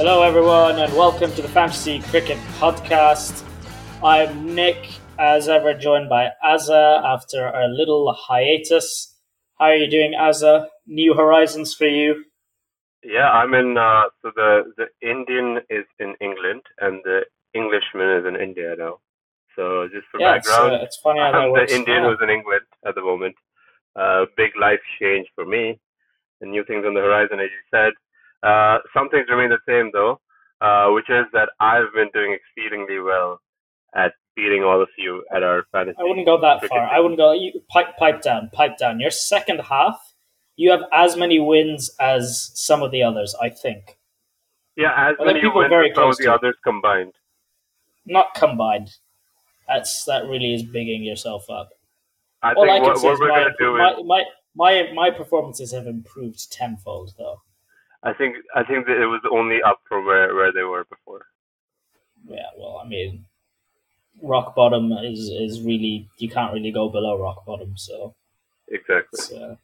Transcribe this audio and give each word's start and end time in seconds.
Hello, 0.00 0.22
everyone, 0.22 0.78
and 0.78 0.90
welcome 0.96 1.30
to 1.32 1.42
the 1.42 1.48
Fantasy 1.48 2.00
Cricket 2.00 2.38
Podcast. 2.58 3.44
I'm 4.02 4.54
Nik, 4.54 4.88
as 5.18 5.46
ever, 5.46 5.74
joined 5.74 6.08
by 6.08 6.30
Azza 6.42 7.02
after 7.04 7.48
a 7.48 7.68
little 7.68 8.10
hiatus. 8.14 9.14
How 9.58 9.66
are 9.66 9.76
you 9.76 9.90
doing, 9.90 10.14
Azza? 10.18 10.68
New 10.86 11.12
horizons 11.12 11.74
for 11.74 11.84
you? 11.84 12.24
Yeah, 13.04 13.28
I'm 13.30 13.52
in. 13.52 13.76
Uh, 13.76 14.04
so 14.22 14.30
the 14.34 14.72
the 14.78 14.86
Indian 15.06 15.58
is 15.68 15.84
in 15.98 16.14
England, 16.22 16.62
and 16.80 17.02
the 17.04 17.26
Englishman 17.52 18.08
is 18.20 18.24
in 18.24 18.36
India 18.36 18.74
now. 18.78 19.00
So 19.54 19.86
just 19.92 20.06
for 20.10 20.18
Yeah, 20.18 20.36
it's, 20.36 20.48
background, 20.48 20.76
uh, 20.76 20.84
it's 20.84 20.96
funny 20.96 21.20
how 21.20 21.32
that 21.32 21.36
I'm 21.44 21.50
works. 21.52 21.70
the 21.72 21.76
Indian 21.76 22.04
Yeah. 22.04 22.08
who's 22.08 22.22
in 22.22 22.30
England 22.30 22.64
at 22.86 22.94
the 22.94 23.02
moment. 23.02 23.36
Uh, 23.94 24.24
big 24.34 24.52
life 24.58 24.80
change 24.98 25.28
for 25.34 25.44
me, 25.44 25.78
and 26.40 26.50
new 26.50 26.64
things 26.64 26.86
on 26.86 26.94
the 26.94 27.00
horizon, 27.00 27.38
as 27.38 27.50
you 27.52 27.64
said. 27.70 27.92
Uh, 28.42 28.78
some 28.94 29.08
things 29.10 29.26
remain 29.28 29.50
the 29.50 29.58
same 29.68 29.90
though, 29.92 30.20
uh, 30.60 30.90
which 30.92 31.08
is 31.10 31.26
that 31.32 31.50
I've 31.60 31.92
been 31.94 32.08
doing 32.14 32.36
exceedingly 32.36 33.00
well 33.00 33.40
at 33.94 34.12
beating 34.36 34.62
all 34.62 34.80
of 34.80 34.88
you 34.96 35.24
at 35.34 35.42
our 35.42 35.64
fantasy. 35.72 35.96
I 36.00 36.04
wouldn't 36.04 36.26
go 36.26 36.40
that 36.40 36.64
far. 36.66 36.80
I 36.80 37.00
wouldn't 37.00 37.18
go. 37.18 37.32
You, 37.32 37.60
pipe, 37.68 37.96
pipe 37.98 38.22
down, 38.22 38.50
pipe 38.52 38.78
down. 38.78 39.00
Your 39.00 39.10
second 39.10 39.60
half, 39.60 40.14
you 40.56 40.70
have 40.70 40.82
as 40.92 41.16
many 41.16 41.40
wins 41.40 41.90
as 42.00 42.50
some 42.54 42.82
of 42.82 42.90
the 42.90 43.02
others, 43.02 43.34
I 43.40 43.50
think. 43.50 43.98
Yeah, 44.76 44.92
as 44.96 45.16
Well, 45.18 45.26
many 45.26 45.40
people 45.40 45.58
wins 45.58 45.70
very 45.70 45.90
as 45.90 45.96
some 45.96 46.10
of 46.10 46.16
the 46.16 46.24
to 46.24 46.34
others 46.34 46.56
combined. 46.64 47.12
Not 48.06 48.34
combined. 48.34 48.90
That's 49.68 50.04
that 50.04 50.26
really 50.26 50.54
is 50.54 50.62
bigging 50.62 51.02
yourself 51.02 51.48
up. 51.50 51.70
I 52.42 52.54
All 52.54 52.64
I 52.64 52.80
think 52.80 52.84
can 52.84 53.02
what, 53.02 53.12
is 53.12 53.20
we're 53.20 53.28
my, 53.28 53.38
gonna 53.38 53.54
do 53.58 53.76
is 53.76 53.80
my, 54.06 54.24
my, 54.56 54.82
my, 54.84 54.92
my 54.94 55.10
performances 55.10 55.72
have 55.72 55.86
improved 55.86 56.50
tenfold, 56.50 57.12
though. 57.18 57.42
I 58.02 58.12
think 58.14 58.36
I 58.54 58.64
think 58.64 58.86
that 58.86 59.00
it 59.00 59.06
was 59.06 59.20
only 59.30 59.62
up 59.62 59.80
from 59.88 60.06
where, 60.06 60.34
where 60.34 60.52
they 60.52 60.62
were 60.62 60.84
before. 60.84 61.26
Yeah, 62.26 62.48
well, 62.56 62.80
I 62.82 62.88
mean, 62.88 63.24
rock 64.22 64.54
bottom 64.54 64.92
is 64.92 65.28
is 65.28 65.60
really 65.62 66.08
you 66.18 66.28
can't 66.28 66.52
really 66.52 66.72
go 66.72 66.88
below 66.88 67.18
rock 67.18 67.44
bottom. 67.44 67.76
So, 67.76 68.14
Exactly. 68.68 69.42
uh, 69.42 69.54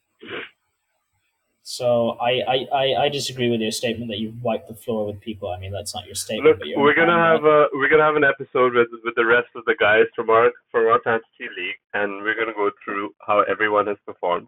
so 1.69 2.11
I, 2.21 2.43
I, 2.47 2.67
I, 2.73 3.03
I 3.05 3.09
disagree 3.09 3.51
with 3.51 3.61
your 3.61 3.73
statement 3.73 4.09
that 4.11 4.19
you've 4.19 4.41
wiped 4.41 4.69
the 4.69 4.75
floor 4.75 5.05
with 5.07 5.21
people. 5.21 5.51
I 5.51 5.59
mean, 5.59 5.73
that's 5.73 5.97
not 5.97 6.07
your 6.07 6.15
statement. 6.15 6.61
Look, 6.61 6.69
we're 6.77 6.95
gonna 6.95 7.19
have 7.19 7.45
a 7.45 7.67
we're 7.73 7.89
gonna 7.89 8.05
have 8.05 8.15
an 8.15 8.23
episode 8.23 8.75
with 8.75 8.87
with 9.03 9.17
the 9.17 9.27
rest 9.27 9.49
of 9.57 9.65
the 9.65 9.75
guys 9.81 10.05
from 10.15 10.31
our 10.31 10.53
from 10.71 10.87
our 10.87 11.01
fantasy 11.03 11.49
league, 11.59 11.81
and 11.93 12.23
we're 12.23 12.37
gonna 12.37 12.55
go 12.55 12.71
through 12.85 13.15
how 13.27 13.41
everyone 13.43 13.89
has 13.89 13.97
performed, 14.07 14.47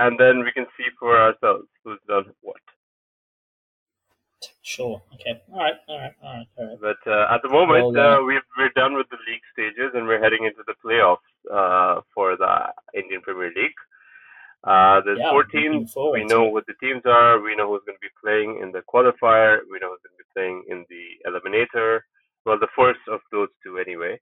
and 0.00 0.18
then 0.18 0.40
we 0.40 0.50
can 0.50 0.66
see 0.76 0.86
for 0.98 1.16
ourselves 1.16 1.68
who's 1.84 2.00
done 2.08 2.17
that. 2.17 2.17
Sure. 4.68 5.00
Okay. 5.14 5.40
All 5.50 5.60
right. 5.60 5.78
All 5.88 5.98
right. 5.98 6.14
All 6.22 6.34
right. 6.36 6.48
All 6.58 6.66
right. 6.68 6.78
But 6.78 7.00
uh, 7.10 7.34
at 7.34 7.40
the 7.42 7.48
moment, 7.48 7.96
Well, 7.96 8.20
uh, 8.20 8.22
we've 8.22 8.44
we're 8.58 8.74
done 8.76 8.94
with 8.94 9.08
the 9.08 9.16
league 9.26 9.46
stages, 9.54 9.90
and 9.94 10.06
we're 10.06 10.20
heading 10.20 10.44
into 10.44 10.62
the 10.66 10.76
playoffs 10.84 11.24
uh, 11.50 12.02
for 12.14 12.36
the 12.36 12.52
Indian 12.94 13.22
Premier 13.22 13.50
League. 13.56 13.80
Uh, 14.64 15.00
there's 15.06 15.20
Yeah, 15.20 15.30
four 15.30 15.44
teams. 15.44 15.94
We 15.96 16.24
know 16.24 16.44
what 16.44 16.66
the 16.66 16.74
teams 16.84 17.00
are. 17.06 17.40
We 17.40 17.56
know 17.56 17.68
who's 17.70 17.86
going 17.86 17.96
to 17.96 18.06
be 18.10 18.14
playing 18.22 18.60
in 18.62 18.70
the 18.70 18.82
qualifier. 18.92 19.60
We 19.72 19.78
know 19.80 19.88
who's 19.92 20.04
going 20.04 20.16
to 20.18 20.22
be 20.24 20.30
playing 20.36 20.64
in 20.68 20.84
the 20.92 21.04
eliminator. 21.24 22.00
Well, 22.44 22.58
the 22.58 22.68
first 22.76 23.00
of 23.08 23.20
those 23.32 23.48
two, 23.62 23.78
anyway. 23.78 24.20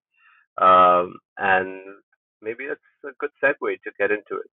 Um, 0.58 1.19
and 1.39 1.80
maybe 2.41 2.69
that's 2.69 2.80
a 3.05 3.14
good 3.19 3.34
segue 3.42 3.83
to 3.83 3.91
get 3.98 4.12
into 4.12 4.34
it. 4.44 4.50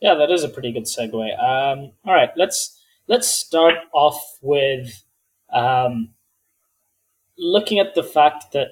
Yeah, 0.00 0.14
that 0.14 0.32
is 0.32 0.42
a 0.42 0.48
pretty 0.48 0.72
good 0.72 0.84
segue. 0.84 1.14
Um, 1.38 1.92
all 2.04 2.14
right, 2.20 2.30
let's 2.36 2.82
let's 3.08 3.28
start 3.28 3.74
off 3.96 4.38
with 4.42 5.02
um, 5.52 6.10
looking 7.38 7.78
at 7.78 7.94
the 7.94 8.02
fact 8.02 8.52
that 8.52 8.68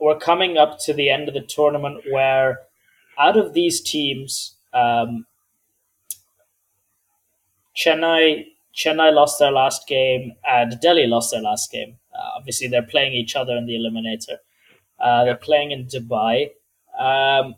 we're 0.00 0.18
coming 0.18 0.56
up 0.56 0.78
to 0.80 0.94
the 0.94 1.10
end 1.10 1.28
of 1.28 1.34
the 1.34 1.42
tournament, 1.42 2.00
where 2.10 2.60
out 3.18 3.36
of 3.36 3.52
these 3.52 3.82
teams, 3.82 4.56
um, 4.72 5.26
Chennai 7.76 8.46
Chennai 8.74 9.12
lost 9.12 9.38
their 9.38 9.52
last 9.52 9.86
game 9.86 10.32
and 10.48 10.80
Delhi 10.80 11.06
lost 11.06 11.32
their 11.32 11.42
last 11.42 11.70
game. 11.70 11.98
Uh, 12.14 12.30
obviously, 12.36 12.68
they're 12.68 12.82
playing 12.82 13.12
each 13.12 13.36
other 13.36 13.56
in 13.56 13.66
the 13.66 13.74
eliminator. 13.74 14.38
Uh, 14.98 15.24
they're 15.24 15.36
playing 15.36 15.72
in 15.72 15.86
Dubai. 15.86 16.50
Um, 16.98 17.56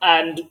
and 0.00 0.42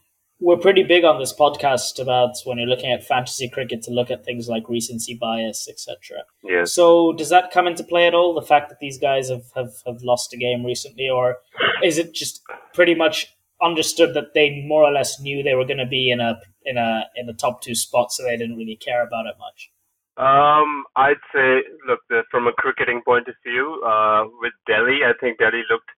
we're 0.45 0.57
pretty 0.57 0.83
big 0.83 1.03
on 1.03 1.19
this 1.19 1.33
podcast 1.33 1.99
about 1.99 2.35
when 2.43 2.59
you're 2.59 2.67
looking 2.67 2.91
at 2.91 3.03
fantasy 3.03 3.49
cricket 3.49 3.81
to 3.81 3.89
look 3.89 4.11
at 4.11 4.23
things 4.23 4.47
like 4.47 4.69
recency 4.69 5.15
bias, 5.15 5.67
etc. 5.67 6.19
Yes. 6.43 6.71
So 6.71 7.13
does 7.13 7.29
that 7.29 7.49
come 7.49 7.65
into 7.65 7.83
play 7.83 8.05
at 8.05 8.13
all? 8.13 8.35
The 8.35 8.45
fact 8.45 8.69
that 8.69 8.79
these 8.79 8.99
guys 8.99 9.29
have, 9.29 9.45
have, 9.55 9.73
have 9.87 10.03
lost 10.03 10.33
a 10.33 10.37
game 10.37 10.63
recently, 10.63 11.09
or 11.09 11.37
is 11.83 11.97
it 11.97 12.13
just 12.13 12.43
pretty 12.75 12.93
much 12.93 13.35
understood 13.59 14.13
that 14.13 14.35
they 14.35 14.63
more 14.67 14.83
or 14.83 14.91
less 14.91 15.19
knew 15.19 15.41
they 15.41 15.55
were 15.55 15.65
going 15.65 15.79
to 15.79 15.87
be 15.87 16.11
in 16.11 16.19
a 16.19 16.39
in 16.63 16.77
a 16.77 17.05
in 17.15 17.25
the 17.25 17.33
top 17.33 17.63
two 17.63 17.73
spots, 17.73 18.15
so 18.15 18.23
they 18.23 18.37
didn't 18.37 18.55
really 18.55 18.75
care 18.75 19.01
about 19.01 19.25
it 19.25 19.35
much? 19.39 19.71
Um, 20.17 20.83
I'd 20.95 21.25
say, 21.33 21.63
look, 21.87 22.01
the, 22.09 22.21
from 22.29 22.45
a 22.45 22.53
cricketing 22.53 23.01
point 23.03 23.27
of 23.27 23.33
view, 23.43 23.81
uh, 23.83 24.25
with 24.39 24.53
Delhi, 24.67 24.99
I 25.03 25.13
think 25.19 25.39
Delhi 25.39 25.63
looked 25.71 25.89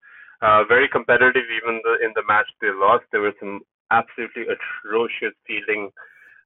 uh, 0.41 0.63
very 0.63 0.87
competitive 0.87 1.43
even 1.61 1.81
the, 1.83 2.05
in 2.05 2.13
the 2.15 2.23
match 2.29 2.47
they 2.61 2.69
lost. 2.71 3.03
There 3.11 3.21
were 3.21 3.35
some 3.41 3.59
absolutely 3.91 4.43
atrocious 4.43 5.33
fielding 5.45 5.89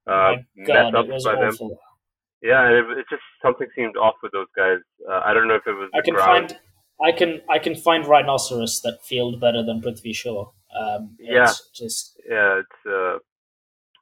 uh, 0.06 0.10
My 0.10 0.36
God, 0.66 0.92
mess 0.92 1.04
it 1.04 1.12
was 1.12 1.26
ups 1.26 1.58
by 1.58 1.66
them. 1.68 1.76
Yeah, 2.42 2.68
it, 2.70 2.98
it 2.98 3.06
just 3.08 3.22
something 3.40 3.68
seemed 3.76 3.96
off 3.96 4.14
with 4.22 4.32
those 4.32 4.48
guys. 4.56 4.78
Uh, 5.08 5.20
I 5.24 5.32
don't 5.32 5.46
know 5.46 5.54
if 5.54 5.66
it 5.66 5.72
was 5.72 5.90
I 5.94 6.00
can 6.02 6.14
ground. 6.14 6.48
find 6.50 6.60
I 7.04 7.12
can 7.16 7.40
I 7.48 7.58
can 7.58 7.74
find 7.76 8.06
rhinoceros 8.06 8.80
that 8.82 8.98
field 9.04 9.40
better 9.40 9.62
than 9.62 9.80
Prithvi 9.80 10.14
Shaw. 10.14 10.50
Um, 10.78 11.16
Yeah. 11.20 11.52
just 11.74 12.20
Yeah, 12.28 12.60
it's 12.60 12.86
uh, 12.86 13.18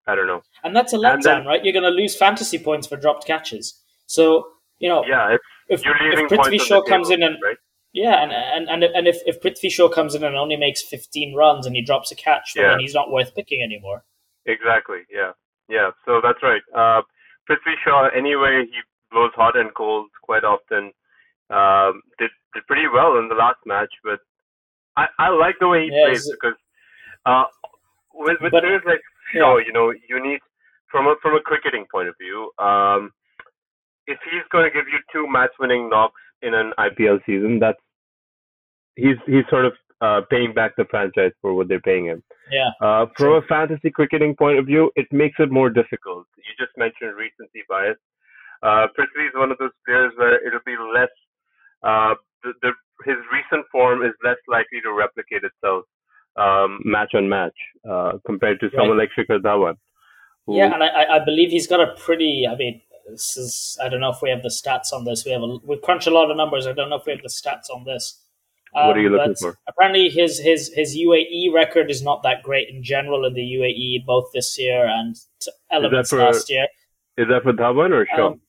I 0.07 0.15
don't 0.15 0.27
know. 0.27 0.41
and 0.65 0.75
that's 0.75 0.93
a 0.93 0.97
letdown, 0.97 1.23
then- 1.23 1.47
right? 1.47 1.63
You're 1.65 1.73
going 1.75 1.85
to 1.85 1.91
lose 1.91 2.17
fantasy 2.17 2.59
points 2.59 2.87
for 2.87 2.97
dropped 2.97 3.27
catches. 3.27 3.83
So 4.07 4.47
you 4.79 4.89
know, 4.89 5.05
Yeah, 5.07 5.37
if, 5.69 5.85
you're 5.85 5.95
leaving 6.03 6.25
if 6.25 6.31
Prithvi 6.33 6.59
Shaw 6.61 6.81
comes 6.83 7.09
table, 7.11 7.23
in 7.23 7.33
and 7.35 7.43
right? 7.45 7.57
Yeah, 8.05 8.17
and 8.23 8.33
and 8.33 8.65
and, 8.73 8.83
and 8.99 9.05
if, 9.13 9.19
if 9.31 9.37
Prithvi 9.43 9.71
Shaw 9.71 9.89
comes 9.89 10.15
in 10.17 10.23
and 10.25 10.37
only 10.45 10.57
makes 10.57 10.83
15 10.83 11.35
runs 11.35 11.67
and 11.67 11.75
he 11.77 11.83
drops 11.91 12.11
a 12.13 12.17
catch, 12.27 12.49
Yeah. 12.57 12.69
then 12.71 12.81
he's 12.81 12.95
not 13.01 13.11
worth 13.17 13.35
picking 13.35 13.61
anymore. 13.63 14.05
Exactly. 14.47 15.01
Yeah. 15.19 15.33
Yeah. 15.69 15.91
So 16.07 16.21
that's 16.25 16.43
right. 16.43 16.63
Uh, 16.75 17.03
Prithvi 17.49 17.75
Shaw, 17.85 18.09
anyway, 18.23 18.55
he 18.73 18.79
blows 19.13 19.33
hot 19.35 19.57
and 19.57 19.71
cold 19.75 20.09
quite 20.23 20.45
often. 20.55 20.93
Um, 21.59 22.03
did 22.19 22.31
did 22.55 22.67
pretty 22.67 22.89
well 22.93 23.19
in 23.19 23.29
the 23.29 23.35
last 23.45 23.59
match, 23.67 23.93
but 24.05 24.21
I, 24.97 25.07
I 25.19 25.29
like 25.45 25.57
the 25.61 25.69
way 25.69 25.81
he 25.87 25.91
Yeah, 25.93 26.07
plays 26.09 26.29
because 26.31 26.59
uh, 27.27 27.45
with 28.15 28.39
with 28.41 28.53
But- 28.53 28.63
players 28.65 28.83
like 28.87 29.03
Shaw, 29.33 29.59
you 29.59 29.73
know, 29.73 29.93
you 30.09 30.19
need 30.29 30.41
from 30.91 31.07
a 31.07 31.15
from 31.23 31.35
a 31.37 31.41
cricketing 31.41 31.87
point 31.93 32.09
of 32.09 32.15
view, 32.21 32.51
um, 32.59 33.13
if 34.07 34.19
he's 34.31 34.47
going 34.51 34.65
to 34.65 34.71
give 34.77 34.87
you 34.89 34.99
two 35.13 35.27
match 35.31 35.51
winning 35.61 35.89
knocks 35.89 36.21
in 36.43 36.55
an 36.55 36.73
IPL 36.79 37.19
season, 37.27 37.59
that's 37.61 37.79
he's 38.97 39.17
he's 39.27 39.45
sort 39.51 39.65
of 39.67 39.73
uh, 40.01 40.21
paying 40.31 40.55
back 40.55 40.73
the 40.77 40.85
franchise 40.91 41.33
for 41.43 41.55
what 41.55 41.69
they're 41.69 41.81
paying 41.81 42.07
him. 42.07 42.23
Yeah, 42.51 42.71
Uh, 42.81 43.07
from 43.17 43.27
Sure. 43.27 43.37
a 43.39 43.43
fantasy 43.43 43.91
cricketing 43.91 44.35
point 44.35 44.59
of 44.59 44.67
view, 44.67 44.91
it 44.97 45.07
makes 45.13 45.37
it 45.39 45.51
more 45.51 45.69
difficult. 45.71 46.27
You 46.39 46.53
just 46.59 46.77
mentioned 46.79 47.15
recency 47.17 47.63
bias. 47.69 47.99
Uh, 48.63 48.87
Prithvi 48.99 49.29
is 49.29 49.35
one 49.35 49.51
of 49.53 49.59
those 49.59 49.71
players 49.87 50.13
where 50.17 50.45
it'll 50.47 50.61
be 50.67 50.77
less. 50.95 51.11
Uh, 51.83 52.15
the, 52.43 52.53
the, 52.63 52.73
his 53.05 53.17
recent 53.33 53.67
form 53.71 54.03
is 54.03 54.13
less 54.25 54.37
likely 54.49 54.81
to 54.83 54.93
replicate 54.93 55.43
itself 55.45 55.85
um, 56.37 56.81
match 56.85 57.13
on 57.15 57.29
match 57.29 57.55
uh, 57.89 58.13
compared 58.27 58.59
to 58.61 58.71
someone 58.77 58.97
like 58.99 59.11
Shikhar 59.17 59.39
Dhawan. 59.41 59.75
who- 60.47 60.57
yeah, 60.57 60.73
and 60.73 60.83
I, 60.83 60.89
I- 60.89 61.17
I 61.17 61.25
believe 61.25 61.51
he's 61.51 61.67
got 61.67 61.81
a 61.81 61.95
pretty. 61.97 62.47
I 62.51 62.57
mean, 62.57 62.81
this 63.09 63.37
is. 63.37 63.79
I 63.83 63.89
don't 63.91 64.01
know 64.01 64.11
if 64.11 64.23
we 64.23 64.31
have 64.31 64.43
the 64.43 64.49
stats 64.61 64.93
on 64.95 65.05
this. 65.05 65.25
We 65.27 65.33
have 65.33 65.43
a, 65.43 65.57
we 65.65 65.77
crunch 65.79 66.07
a 66.07 66.11
lot 66.11 66.31
of 66.31 66.37
numbers. 66.39 66.67
I 66.67 66.73
don't 66.73 66.89
know 66.91 66.97
if 66.97 67.07
we 67.07 67.13
have 67.13 67.23
the 67.23 67.29
stats 67.29 67.69
on 67.75 67.85
this. 67.85 68.25
What 68.73 68.97
are 68.97 69.01
you 69.01 69.09
Um, 69.09 69.15
looking 69.15 69.35
for? 69.35 69.59
Apparently, 69.69 70.09
his 70.11 70.39
his 70.39 70.73
his 70.75 70.97
UAE 70.97 71.53
record 71.53 71.91
is 71.91 72.03
not 72.03 72.23
that 72.23 72.43
great 72.43 72.69
in 72.69 72.83
general 72.83 73.25
in 73.27 73.35
the 73.35 73.43
UAE, 73.43 74.05
both 74.07 74.31
this 74.33 74.57
year 74.59 74.87
and 74.87 75.17
elements 75.71 76.11
for- 76.11 76.19
last 76.19 76.49
year. 76.51 76.67
Is 77.17 77.27
that 77.29 77.43
for 77.43 77.53
Dhawan 77.53 77.93
or 77.93 78.07
Shaw? 78.07 78.29
Um, 78.29 78.41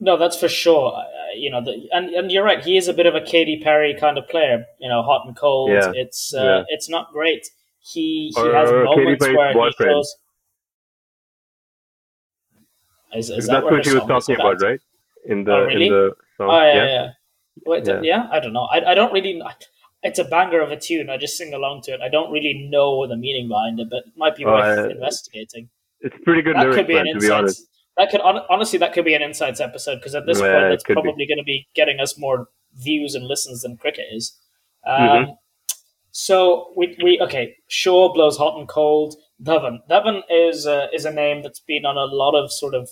no, 0.00 0.16
that's 0.16 0.36
for 0.38 0.48
Shaw. 0.48 0.88
Uh, 1.00 1.04
you 1.36 1.50
know, 1.50 1.60
the, 1.62 1.88
and 1.92 2.10
and 2.10 2.30
you're 2.32 2.42
right. 2.44 2.62
He 2.62 2.76
is 2.76 2.88
a 2.88 2.92
bit 2.92 3.06
of 3.06 3.14
a 3.14 3.20
Katy 3.20 3.60
Perry 3.62 3.94
kind 3.94 4.18
of 4.18 4.26
player. 4.28 4.64
You 4.80 4.88
know, 4.88 5.02
hot 5.02 5.26
and 5.26 5.36
cold. 5.36 5.70
Yeah. 5.70 5.92
It's 5.94 6.34
uh, 6.34 6.42
Yeah. 6.42 6.62
it's 6.68 6.88
not 6.88 7.12
great. 7.12 7.46
He 7.80 8.32
he 8.34 8.40
Or 8.42 8.52
has 8.52 8.68
Katy 8.70 8.84
moments 8.84 9.26
where 9.28 9.52
boyfriend. 9.54 9.90
he 9.90 9.94
shows. 9.94 10.16
Is, 13.14 13.30
is 13.30 13.46
that 13.46 13.52
That's 13.52 13.64
what 13.64 13.72
what 13.72 13.84
her 13.86 13.90
he 13.92 13.96
was 13.98 14.06
talking 14.08 14.34
about, 14.34 14.60
right? 14.60 14.80
In 15.26 15.44
the 15.44 15.52
Oh, 15.52 15.64
really? 15.64 15.86
in 15.86 15.92
the 15.92 16.14
song. 16.36 16.48
Oh 16.50 16.62
yeah, 16.62 16.74
yeah. 16.74 16.84
yeah. 16.86 17.08
Wait, 17.64 17.86
Yeah. 17.86 18.00
yeah. 18.02 18.28
I 18.30 18.40
don't 18.40 18.52
know. 18.52 18.64
I, 18.70 18.92
I 18.92 18.94
don't 18.94 19.12
really. 19.12 19.40
It's 20.02 20.18
a 20.18 20.24
banger 20.24 20.60
of 20.60 20.70
a 20.70 20.76
tune. 20.78 21.08
I 21.10 21.16
just 21.16 21.36
sing 21.36 21.54
along 21.54 21.82
to 21.84 21.92
it. 21.92 22.00
I 22.00 22.08
don't 22.08 22.30
really 22.30 22.68
know 22.70 23.06
the 23.08 23.16
meaning 23.16 23.48
behind 23.48 23.80
it, 23.80 23.88
but 23.90 24.04
it 24.06 24.12
might 24.16 24.36
be 24.36 24.44
Oh, 24.44 24.52
worth 24.52 24.90
I- 24.90 24.90
investigating. 24.92 25.68
It's 26.00 26.16
pretty 26.24 26.42
good 26.42 26.54
That 26.56 26.60
lyrics, 26.62 26.76
could 26.76 26.86
be 26.86 26.96
an 26.98 27.06
insight. 27.06 27.50
that 27.96 28.10
could 28.10 28.20
honestly 28.20 28.78
that 28.78 28.92
could 28.92 29.06
be 29.06 29.14
an 29.14 29.22
insights 29.22 29.60
episode 29.60 29.96
because 29.96 30.14
at 30.14 30.26
this 30.26 30.38
yeah, 30.38 30.52
point 30.52 30.70
that's 30.70 30.84
probably 30.84 31.26
going 31.26 31.38
to 31.38 31.44
be 31.44 31.66
getting 31.74 31.98
us 32.00 32.18
more 32.18 32.48
views 32.74 33.14
and 33.14 33.24
listens 33.26 33.62
than 33.62 33.76
cricket 33.78 34.04
is. 34.12 34.38
Um, 34.86 35.00
mm-hmm. 35.08 35.30
So 36.10 36.72
we, 36.76 36.96
we 37.02 37.20
okay. 37.22 37.56
Shaw 37.68 38.12
blows 38.12 38.36
hot 38.36 38.58
and 38.58 38.68
cold. 38.68 39.16
Dhawan. 39.42 39.78
Dhawan 39.90 40.20
is 40.30 40.66
uh, 40.66 40.86
is 40.92 41.04
a 41.04 41.10
name 41.10 41.42
that's 41.42 41.60
been 41.60 41.84
on 41.84 41.96
a 41.96 42.04
lot 42.04 42.34
of 42.34 42.52
sort 42.52 42.74
of 42.74 42.90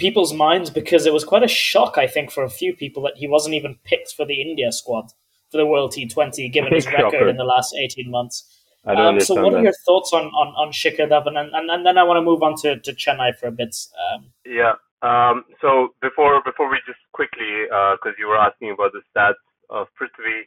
people's 0.00 0.32
minds 0.32 0.70
because 0.70 1.06
it 1.06 1.12
was 1.12 1.24
quite 1.24 1.42
a 1.42 1.48
shock, 1.48 1.98
I 1.98 2.06
think, 2.06 2.30
for 2.30 2.42
a 2.42 2.50
few 2.50 2.74
people 2.74 3.02
that 3.04 3.16
he 3.16 3.28
wasn't 3.28 3.54
even 3.54 3.78
picked 3.84 4.12
for 4.12 4.24
the 4.26 4.40
India 4.40 4.72
squad 4.72 5.12
for 5.50 5.58
the 5.58 5.66
World 5.66 5.92
T20, 5.92 6.52
given 6.52 6.72
his 6.72 6.86
record 6.86 7.28
in 7.28 7.36
the 7.36 7.44
last 7.44 7.74
eighteen 7.76 8.10
months. 8.10 8.44
Um, 8.86 9.20
so, 9.20 9.34
what 9.34 9.52
that. 9.52 9.58
are 9.58 9.62
your 9.62 9.74
thoughts 9.86 10.12
on 10.12 10.26
on, 10.26 10.48
on 10.56 10.72
Shikhar 10.72 11.08
Dhawan, 11.08 11.38
and, 11.38 11.54
and, 11.54 11.70
and 11.70 11.86
then 11.86 11.98
I 11.98 12.02
want 12.02 12.16
to 12.16 12.22
move 12.22 12.42
on 12.42 12.54
to, 12.62 12.78
to 12.80 12.92
Chennai 12.94 13.36
for 13.36 13.46
a 13.46 13.52
bit. 13.52 13.76
Um, 14.12 14.32
yeah. 14.46 14.74
Um, 15.02 15.44
so 15.60 15.94
before 16.02 16.42
before 16.44 16.70
we 16.70 16.78
just 16.86 17.00
quickly, 17.12 17.64
because 17.64 18.14
uh, 18.16 18.18
you 18.18 18.28
were 18.28 18.38
asking 18.38 18.72
about 18.72 18.92
the 18.92 19.02
stats 19.08 19.40
of 19.70 19.86
Prithvi 20.00 20.44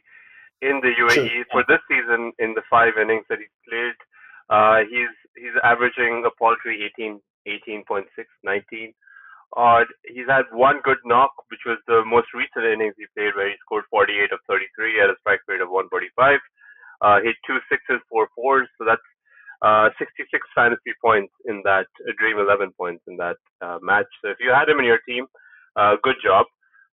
in 0.62 0.80
the 0.80 0.92
UAE 0.98 1.14
True. 1.14 1.44
for 1.50 1.64
this 1.68 1.80
season, 1.88 2.32
in 2.38 2.54
the 2.54 2.62
five 2.70 2.94
innings 3.00 3.24
that 3.28 3.38
he's 3.38 3.56
played, 3.68 3.98
uh, 4.50 4.78
he's 4.88 5.14
he's 5.36 5.56
averaging 5.62 6.24
a 6.26 6.30
paltry 6.38 6.90
18, 6.98 7.20
18.6, 7.46 8.04
19 8.44 8.94
odd. 9.52 9.86
He's 10.08 10.28
had 10.28 10.44
one 10.52 10.80
good 10.82 10.98
knock, 11.04 11.32
which 11.50 11.62
was 11.66 11.78
the 11.86 12.02
most 12.04 12.32
recent 12.34 12.64
innings 12.64 12.94
he 12.96 13.06
played, 13.16 13.36
where 13.36 13.48
he 13.48 13.56
scored 13.60 13.84
48 13.90 14.32
of 14.32 14.40
33 14.48 15.00
at 15.00 15.10
a 15.10 15.16
strike 15.20 15.40
rate 15.48 15.60
of 15.60 15.70
145. 15.70 16.40
Uh, 17.02 17.20
hit 17.20 17.36
two 17.46 17.58
sixes, 17.68 18.00
four 18.08 18.28
fours, 18.34 18.68
so 18.78 18.84
that's 18.84 19.04
uh, 19.62 19.90
66 19.98 20.28
fantasy 20.54 20.94
points 21.02 21.32
in 21.46 21.60
that 21.64 21.86
uh, 22.08 22.12
Dream 22.18 22.38
11 22.38 22.72
points 22.78 23.02
in 23.06 23.16
that 23.18 23.36
uh, 23.60 23.78
match. 23.82 24.08
So 24.22 24.30
if 24.30 24.38
you 24.40 24.50
had 24.50 24.68
him 24.68 24.78
in 24.78 24.84
your 24.84 25.00
team, 25.08 25.26
uh, 25.76 25.96
good 26.02 26.16
job. 26.22 26.46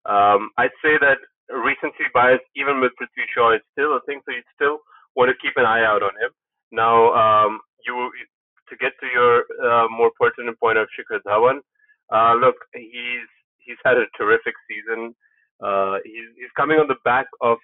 Um, 0.06 0.50
I'd 0.58 0.76
say 0.84 0.98
that 1.00 1.20
recency 1.50 2.10
bias, 2.14 2.42
even 2.56 2.82
with 2.82 2.92
Prithvi 3.00 3.28
Shaw, 3.34 3.56
is 3.56 3.62
still 3.72 3.96
a 3.96 4.02
thing, 4.08 4.22
so 4.26 4.34
you 4.34 4.42
still 4.56 4.80
want 5.16 5.30
to 5.30 5.38
keep 5.42 5.54
an 5.58 5.66
eye 5.66 5.86
out 5.86 6.02
on 6.02 6.12
him. 6.18 6.32
Now, 6.72 7.14
um, 7.14 7.60
you 7.86 8.10
to 8.70 8.76
get 8.78 8.94
to 9.04 9.08
your 9.12 9.44
uh, 9.60 9.88
more 9.92 10.12
pertinent 10.20 10.58
point 10.60 10.78
of 10.78 10.88
Shikhar 10.96 11.20
Dhawan, 11.28 11.60
uh, 12.12 12.36
look, 12.36 12.56
he's 12.74 13.30
he's 13.60 13.80
had 13.84 13.98
a 13.98 14.06
terrific 14.18 14.54
season. 14.68 15.16
Uh, 15.64 15.98
he's 16.04 16.30
he's 16.36 16.52
coming 16.58 16.78
on 16.78 16.88
the 16.88 17.00
back 17.04 17.28
of 17.42 17.58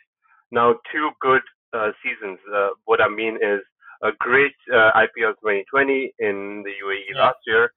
now 0.52 0.76
two 0.92 1.10
good 1.22 1.42
uh, 1.74 1.92
seasons. 2.04 2.40
Uh, 2.54 2.70
what 2.86 3.02
I 3.02 3.10
mean 3.10 3.36
is 3.36 3.62
a 4.04 4.12
great 4.20 4.56
uh, 4.72 4.92
IPL 4.96 5.36
2020 5.42 6.14
in 6.20 6.64
the 6.64 6.74
UAE 6.86 7.14
yeah. 7.14 7.20
last 7.20 7.40
year. 7.46 7.72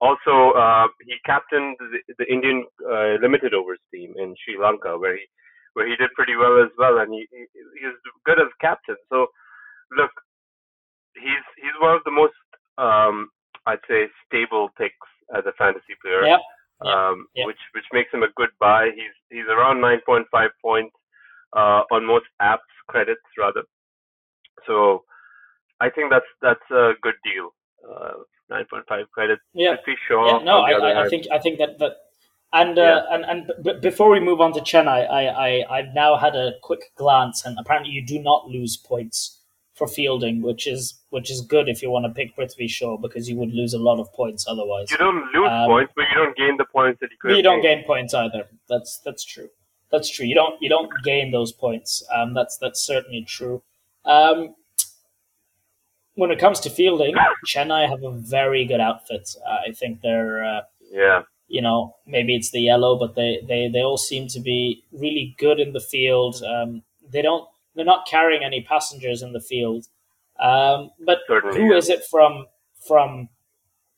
Also, 0.00 0.52
uh, 0.52 0.86
he 1.04 1.16
captained 1.24 1.76
the, 1.80 2.14
the 2.18 2.26
Indian 2.30 2.64
uh, 2.84 3.16
limited 3.20 3.54
overs 3.54 3.80
team 3.92 4.12
in 4.16 4.34
Sri 4.44 4.60
Lanka, 4.60 4.98
where 4.98 5.16
he 5.16 5.24
where 5.72 5.88
he 5.88 5.96
did 5.96 6.12
pretty 6.14 6.36
well 6.36 6.62
as 6.62 6.70
well, 6.78 6.98
and 6.98 7.12
he, 7.12 7.26
he 7.30 7.44
he's 7.80 7.96
good 8.24 8.38
as 8.38 8.48
captain. 8.60 8.96
So, 9.08 9.26
look, 9.96 10.12
he's 11.14 11.44
he's 11.56 11.76
one 11.80 11.96
of 11.96 12.04
the 12.04 12.12
most 12.12 12.36
um, 12.78 13.28
I'd 13.66 13.82
say 13.88 14.06
stable 14.28 14.68
picks 14.78 15.08
as 15.34 15.44
a 15.46 15.52
fantasy 15.58 15.94
player. 16.02 16.24
Yep. 16.24 16.40
Um, 16.84 17.26
yep. 17.34 17.46
which 17.46 17.62
which 17.74 17.86
makes 17.92 18.12
him 18.12 18.22
a 18.22 18.28
good 18.36 18.50
buy. 18.60 18.90
He's 18.94 19.16
he's 19.30 19.48
around 19.48 19.78
9.5 19.78 20.24
points 20.60 20.94
uh, 21.54 21.82
on 21.90 22.04
most 22.04 22.26
apps 22.40 22.68
credits 22.86 23.22
rather. 23.38 23.62
So 24.66 25.04
I 25.80 25.88
think 25.88 26.10
that's 26.10 26.26
that's 26.42 26.70
a 26.70 26.92
good 27.00 27.14
deal. 27.24 27.54
Uh, 27.82 28.24
9.5 28.50 29.08
credits. 29.12 29.42
Yeah. 29.54 29.76
Sure. 30.06 30.26
Yeah, 30.26 30.38
no, 30.44 30.60
I, 30.60 31.04
I, 31.04 31.08
think 31.08 31.26
I 31.32 31.38
think 31.38 31.58
that 31.58 31.78
that 31.78 31.96
and 32.52 32.78
uh, 32.78 32.82
yeah. 32.82 33.14
and 33.14 33.24
and 33.24 33.52
b- 33.64 33.78
before 33.80 34.10
we 34.10 34.20
move 34.20 34.40
on 34.40 34.52
to 34.52 34.60
Chennai, 34.60 35.08
I, 35.10 35.26
I 35.28 35.78
I've 35.78 35.94
now 35.94 36.16
had 36.16 36.36
a 36.36 36.52
quick 36.62 36.92
glance, 36.96 37.44
and 37.44 37.58
apparently 37.58 37.92
you 37.92 38.04
do 38.04 38.18
not 38.18 38.48
lose 38.48 38.76
points 38.76 39.42
for 39.76 39.86
fielding, 39.86 40.42
which 40.42 40.66
is 40.66 40.98
which 41.10 41.30
is 41.30 41.42
good 41.42 41.68
if 41.68 41.82
you 41.82 41.90
want 41.90 42.06
to 42.06 42.10
pick 42.10 42.34
Prithvi 42.36 42.68
Shaw 42.68 42.96
because 42.96 43.28
you 43.28 43.36
would 43.36 43.52
lose 43.52 43.74
a 43.74 43.78
lot 43.78 44.00
of 44.00 44.12
points 44.12 44.46
otherwise. 44.48 44.90
You 44.90 44.96
don't 44.96 45.24
lose 45.32 45.48
um, 45.50 45.66
points, 45.66 45.92
but 45.94 46.06
you 46.08 46.14
don't 46.16 46.36
gain 46.36 46.56
the 46.56 46.64
points 46.64 47.00
that 47.00 47.10
you 47.10 47.16
could. 47.20 47.36
You 47.36 47.42
don't 47.42 47.62
gain 47.62 47.84
points 47.84 48.14
either. 48.14 48.48
That's 48.68 48.98
that's 49.04 49.22
true. 49.22 49.50
That's 49.92 50.10
true. 50.10 50.26
You 50.26 50.34
don't 50.34 50.60
you 50.60 50.68
don't 50.68 50.90
gain 51.04 51.30
those 51.30 51.52
points. 51.52 52.02
Um, 52.14 52.34
that's 52.34 52.56
that's 52.56 52.84
certainly 52.84 53.22
true. 53.22 53.62
Um, 54.04 54.54
when 56.14 56.30
it 56.30 56.38
comes 56.38 56.58
to 56.60 56.70
fielding, 56.70 57.14
Chennai 57.46 57.88
have 57.88 58.02
a 58.02 58.12
very 58.12 58.64
good 58.64 58.80
outfit. 58.80 59.28
Uh, 59.46 59.68
I 59.68 59.72
think 59.72 60.00
they're 60.00 60.42
uh, 60.44 60.62
yeah. 60.90 61.22
You 61.48 61.62
know, 61.62 61.94
maybe 62.06 62.34
it's 62.34 62.50
the 62.50 62.60
yellow, 62.60 62.98
but 62.98 63.14
they, 63.14 63.40
they, 63.46 63.68
they 63.72 63.80
all 63.80 63.98
seem 63.98 64.26
to 64.28 64.40
be 64.40 64.82
really 64.90 65.36
good 65.38 65.60
in 65.60 65.72
the 65.74 65.80
field. 65.80 66.42
Um, 66.42 66.82
they 67.08 67.22
don't 67.22 67.48
they're 67.76 67.84
not 67.84 68.06
carrying 68.06 68.42
any 68.42 68.62
passengers 68.62 69.22
in 69.22 69.32
the 69.32 69.40
field. 69.40 69.86
Um, 70.40 70.90
but 71.04 71.18
Certainly, 71.28 71.60
who 71.60 71.70
yeah. 71.70 71.76
is 71.76 71.88
it 71.88 72.04
from 72.04 72.46
from 72.86 73.28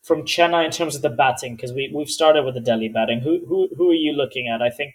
from 0.02 0.22
Chennai 0.22 0.64
in 0.64 0.70
terms 0.70 0.94
of 0.94 1.02
the 1.02 1.10
batting? 1.10 1.56
Because 1.56 1.72
we 1.72 1.90
we've 1.94 2.10
started 2.10 2.44
with 2.44 2.54
the 2.54 2.60
Delhi 2.60 2.88
batting. 2.88 3.20
Who 3.20 3.44
who 3.46 3.69
who 3.76 3.90
are 3.90 3.94
you 3.94 4.12
looking 4.12 4.48
at? 4.48 4.62
I 4.62 4.70
think 4.70 4.94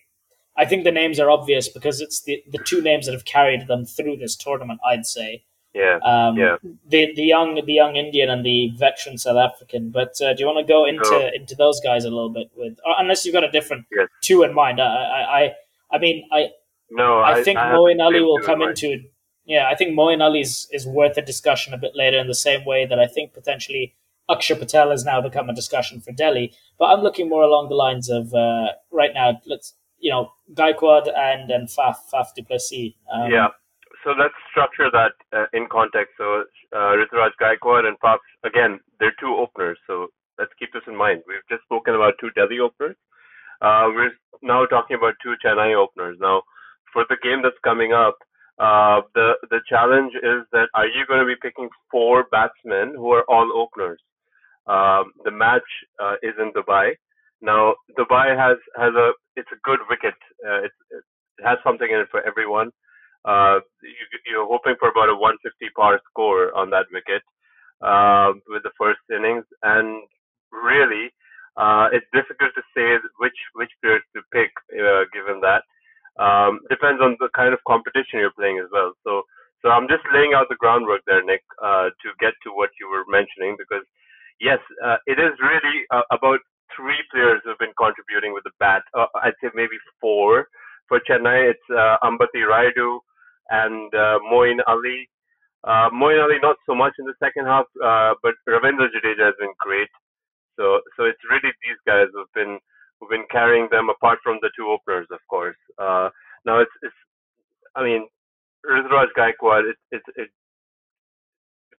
I 0.55 0.65
think 0.65 0.83
the 0.83 0.91
names 0.91 1.19
are 1.19 1.29
obvious 1.29 1.67
because 1.67 2.01
it's 2.01 2.21
the 2.21 2.43
the 2.51 2.59
two 2.59 2.81
names 2.81 3.05
that 3.05 3.13
have 3.13 3.25
carried 3.25 3.67
them 3.67 3.85
through 3.85 4.17
this 4.17 4.35
tournament. 4.35 4.79
I'd 4.85 5.05
say. 5.05 5.43
Yeah. 5.73 5.97
Um, 6.03 6.37
yeah. 6.37 6.57
The 6.87 7.13
the 7.15 7.23
young 7.23 7.55
the 7.65 7.73
young 7.73 7.95
Indian 7.95 8.29
and 8.29 8.45
the 8.45 8.71
veteran 8.77 9.17
South 9.17 9.37
African. 9.37 9.89
But 9.89 10.21
uh, 10.21 10.33
do 10.33 10.41
you 10.41 10.45
want 10.45 10.65
to 10.65 10.71
go 10.71 10.85
into 10.85 11.31
into 11.33 11.55
those 11.55 11.81
guys 11.81 12.05
a 12.05 12.09
little 12.09 12.29
bit 12.29 12.51
with, 12.55 12.77
unless 12.85 13.25
you've 13.25 13.33
got 13.33 13.43
a 13.43 13.51
different 13.51 13.85
yes. 13.91 14.07
two 14.21 14.43
in 14.43 14.53
mind? 14.53 14.79
I 14.79 14.85
I 14.85 15.39
I, 15.41 15.53
I 15.91 15.97
mean 15.97 16.27
I 16.31 16.49
no, 16.89 17.19
I, 17.19 17.39
I 17.39 17.43
think 17.43 17.59
I 17.59 17.73
Ali 17.73 18.21
will 18.21 18.39
come 18.41 18.61
into. 18.61 19.03
Yeah, 19.45 19.67
I 19.69 19.75
think 19.75 19.97
Moeen 19.97 20.21
Ali 20.21 20.41
is, 20.41 20.67
is 20.71 20.87
worth 20.87 21.17
a 21.17 21.21
discussion 21.21 21.73
a 21.73 21.77
bit 21.77 21.91
later 21.95 22.17
in 22.17 22.27
the 22.27 22.35
same 22.35 22.63
way 22.65 22.85
that 22.85 22.97
I 22.97 23.07
think 23.07 23.33
potentially 23.33 23.95
Akshar 24.29 24.57
Patel 24.57 24.91
has 24.91 25.03
now 25.03 25.19
become 25.21 25.49
a 25.49 25.53
discussion 25.53 25.99
for 25.99 26.11
Delhi. 26.11 26.53
But 26.79 26.85
I'm 26.85 27.01
looking 27.01 27.27
more 27.29 27.43
along 27.43 27.69
the 27.69 27.75
lines 27.75 28.09
of 28.09 28.33
uh, 28.33 28.67
right 28.91 29.13
now. 29.13 29.41
Let's 29.45 29.73
you 29.99 30.11
know 30.11 30.31
Gaikwad 30.53 31.11
and 31.17 31.51
and 31.51 31.67
Faf 31.67 31.97
Faf 32.13 32.33
du 32.35 32.43
Plessis. 32.43 32.93
Um, 33.11 33.31
yeah. 33.31 33.47
So 34.03 34.11
let's 34.11 34.33
structure 34.51 34.89
that 34.91 35.13
uh, 35.31 35.45
in 35.53 35.67
context. 35.71 36.13
So 36.17 36.43
uh, 36.73 36.95
Ruturaj 36.95 37.31
Gaikwad 37.41 37.85
and 37.85 37.97
Faf 37.99 38.19
again, 38.43 38.79
they're 38.99 39.15
two 39.19 39.35
openers. 39.35 39.77
So 39.87 40.07
let's 40.39 40.51
keep 40.59 40.73
this 40.73 40.83
in 40.87 40.95
mind. 40.95 41.23
We've 41.27 41.47
just 41.49 41.63
spoken 41.63 41.95
about 41.95 42.13
two 42.19 42.29
Delhi 42.31 42.59
openers. 42.59 42.95
Uh, 43.61 43.87
we're 43.95 44.11
now 44.41 44.65
talking 44.65 44.97
about 44.97 45.13
two 45.23 45.35
Chennai 45.43 45.75
openers. 45.75 46.17
Now, 46.19 46.43
for 46.93 47.05
the 47.09 47.17
game 47.21 47.41
that's 47.41 47.57
coming 47.63 47.91
up, 47.93 48.15
uh, 48.59 49.01
the 49.15 49.33
the 49.49 49.59
challenge 49.67 50.13
is 50.15 50.45
that 50.51 50.69
are 50.75 50.87
you 50.87 51.05
going 51.07 51.19
to 51.19 51.25
be 51.25 51.35
picking 51.41 51.69
four 51.89 52.25
batsmen 52.31 52.93
who 52.95 53.11
are 53.11 53.25
all 53.27 53.49
openers? 53.51 53.99
Um, 54.67 55.11
the 55.25 55.31
match 55.31 55.67
uh, 56.01 56.15
is 56.21 56.33
in 56.39 56.51
Dubai. 56.53 56.93
Now 57.41 57.73
Dubai 57.97 58.37
has 58.37 58.57
has 58.77 58.93
a 58.93 59.11
it's 59.35 59.49
a 59.51 59.59
good 59.63 59.79
wicket. 59.89 60.13
Uh, 60.45 60.69
it, 60.69 60.71
it 60.91 61.03
has 61.43 61.57
something 61.63 61.89
in 61.89 61.99
it 61.99 62.07
for 62.11 62.21
everyone. 62.21 62.69
Uh, 63.25 63.59
you, 63.81 64.05
you're 64.27 64.47
hoping 64.47 64.75
for 64.79 64.89
about 64.89 65.09
a 65.09 65.15
150 65.15 65.41
par 65.75 65.99
score 66.09 66.55
on 66.55 66.69
that 66.69 66.85
wicket 66.91 67.23
uh, 67.81 68.33
with 68.47 68.63
the 68.63 68.75
first 68.77 68.99
innings, 69.09 69.45
and 69.63 70.03
really, 70.51 71.09
uh, 71.57 71.87
it's 71.91 72.05
difficult 72.13 72.51
to 72.53 72.61
say 72.75 72.99
which 73.17 73.39
which 73.55 73.71
players 73.81 74.03
to 74.13 74.21
pick 74.31 74.51
given 75.11 75.41
that. 75.41 75.63
Um, 76.19 76.59
depends 76.69 77.01
on 77.01 77.17
the 77.19 77.29
kind 77.35 77.53
of 77.53 77.59
competition 77.65 78.21
you're 78.21 78.37
playing 78.37 78.59
as 78.59 78.69
well. 78.71 78.93
So, 79.03 79.23
so 79.61 79.69
I'm 79.69 79.87
just 79.87 80.03
laying 80.13 80.33
out 80.33 80.47
the 80.49 80.59
groundwork 80.59 81.01
there, 81.07 81.23
Nik, 81.23 81.41
uh, 81.63 81.89
to 81.89 82.07
get 82.19 82.33
to 82.43 82.53
what 82.53 82.69
you 82.79 82.89
were 82.89 83.05
mentioning 83.09 83.55
because 83.57 83.85
yes, 84.39 84.59
uh, 84.83 84.97
it 85.07 85.17
is 85.19 85.33
really 85.41 85.87
uh, 85.91 86.03
about 86.11 86.39
three 86.75 86.99
players 87.11 87.41
who've 87.43 87.57
been 87.57 87.75
contributing 87.77 88.33
with 88.33 88.43
the 88.43 88.51
bat. 88.59 88.83
Uh, 88.93 89.07
I'd 89.23 89.37
say 89.41 89.49
maybe 89.55 89.77
four. 90.01 90.47
For 90.89 90.99
Chennai, 91.09 91.49
it's 91.49 91.67
uh, 91.71 91.95
Ambati 92.03 92.43
Rayudu 92.43 92.99
and 93.49 93.87
uh, 93.95 94.19
Moeen 94.29 94.59
Ali. 94.67 95.09
Uh, 95.63 95.89
Moeen 95.95 96.21
Ali 96.21 96.37
not 96.41 96.57
so 96.67 96.75
much 96.75 96.93
in 96.99 97.05
the 97.05 97.15
second 97.23 97.45
half, 97.45 97.65
but 98.21 98.35
Ravindra 98.47 98.91
Jadeja 98.91 99.31
has 99.31 99.37
been 99.39 99.53
great. 99.59 99.87
So, 100.59 100.81
so 100.97 101.05
it's 101.05 101.23
really 101.31 101.49
these 101.63 101.79
guys 101.87 102.07
who've 102.13 102.31
been 102.35 102.59
been 103.09 103.25
carrying 103.31 103.67
them 103.71 103.89
apart 103.89 104.19
from 104.23 104.39
the 104.41 104.49
two 104.55 104.67
openers, 104.67 105.07
of 105.11 105.19
course. 105.29 105.57
Uh, 105.77 106.09
now 106.45 106.59
it's, 106.59 106.71
it's, 106.81 106.95
I 107.75 107.83
mean, 107.83 108.07
Ruturaj 108.65 109.07
Gaikwad, 109.17 109.69
it, 109.69 109.77
it, 109.91 110.01
it, 110.15 110.29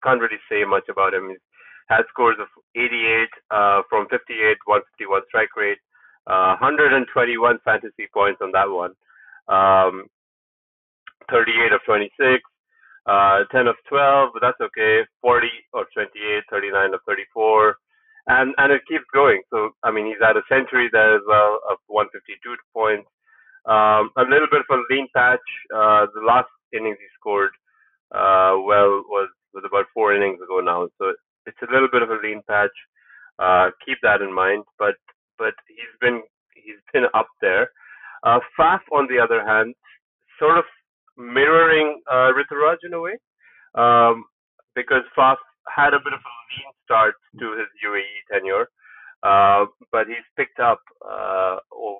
can't 0.02 0.20
really 0.20 0.40
say 0.50 0.64
much 0.68 0.84
about 0.90 1.14
him. 1.14 1.30
He's 1.30 1.40
had 1.88 2.04
scores 2.12 2.36
of 2.38 2.48
88 2.76 3.28
uh, 3.50 3.82
from 3.88 4.06
58, 4.10 4.56
151 4.66 5.22
strike 5.28 5.56
rate, 5.56 5.80
uh, 6.26 6.60
121 6.60 7.58
fantasy 7.64 8.06
points 8.12 8.40
on 8.42 8.52
that 8.52 8.68
one, 8.68 8.92
um, 9.48 10.04
38 11.30 11.72
of 11.72 11.80
26, 11.86 12.12
uh, 13.06 13.44
10 13.50 13.66
of 13.66 13.76
12, 13.88 14.30
but 14.32 14.40
that's 14.40 14.60
okay. 14.60 15.04
40 15.20 15.48
of 15.72 15.86
28, 15.94 16.44
39 16.50 16.94
of 16.94 17.00
34, 17.06 17.76
and 18.26 18.54
and 18.58 18.72
it 18.72 18.82
keeps 18.88 19.04
going. 19.12 19.42
So 19.50 19.70
I 19.82 19.90
mean, 19.90 20.06
he's 20.06 20.20
had 20.20 20.36
a 20.36 20.46
century 20.48 20.88
there 20.92 21.16
as 21.16 21.22
well 21.26 21.60
of 21.70 21.78
152 21.86 22.56
points. 22.72 23.08
Um, 23.66 24.10
a 24.16 24.28
little 24.28 24.48
bit 24.50 24.60
of 24.60 24.70
a 24.70 24.82
lean 24.92 25.08
patch. 25.14 25.44
Uh, 25.74 26.06
the 26.14 26.20
last 26.24 26.48
innings 26.72 26.98
he 27.00 27.08
scored, 27.18 27.52
uh, 28.12 28.60
well, 28.64 29.04
was 29.08 29.28
was 29.52 29.64
about 29.66 29.86
four 29.94 30.14
innings 30.14 30.40
ago 30.42 30.60
now. 30.60 30.88
So 30.98 31.12
it's 31.46 31.62
a 31.62 31.72
little 31.72 31.88
bit 31.90 32.02
of 32.02 32.10
a 32.10 32.20
lean 32.22 32.42
patch. 32.48 32.74
Uh, 33.38 33.70
keep 33.84 33.98
that 34.02 34.22
in 34.22 34.34
mind. 34.34 34.64
But 34.78 34.96
but 35.38 35.54
he's 35.68 35.94
been 36.00 36.22
he's 36.54 36.80
been 36.92 37.04
up 37.14 37.28
there. 37.40 37.70
Uh, 38.22 38.40
Faf, 38.58 38.80
on 38.92 39.06
the 39.08 39.20
other 39.20 39.44
hand, 39.44 39.74
sort 40.38 40.56
of 40.56 40.64
mirroring 41.16 42.00
uh, 42.10 42.30
in 42.84 42.94
a 42.94 43.00
way, 43.00 43.18
um, 43.74 44.24
because 44.74 45.02
Faf 45.16 45.36
had 45.68 45.94
a 45.94 46.02
bit 46.02 46.12
of 46.12 46.20
a 46.20 46.34
lean 46.50 46.72
start 46.84 47.14
to 47.40 47.46
his 47.56 47.68
UAE 47.84 48.18
tenure, 48.30 48.68
uh, 49.22 49.66
but 49.92 50.06
he's 50.06 50.26
picked 50.36 50.60
up 50.60 50.80
uh, 51.04 51.56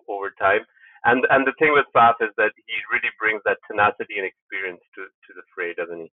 over 0.08 0.32
time. 0.38 0.60
And 1.04 1.24
and 1.28 1.46
the 1.46 1.52
thing 1.58 1.72
with 1.72 1.84
Faf 1.94 2.16
is 2.20 2.32
that 2.36 2.52
he 2.56 2.76
really 2.90 3.12
brings 3.20 3.42
that 3.44 3.60
tenacity 3.68 4.16
and 4.16 4.26
experience 4.26 4.80
to, 4.96 5.04
to 5.04 5.30
the 5.36 5.44
fray, 5.54 5.74
doesn't 5.74 6.00
he? 6.00 6.10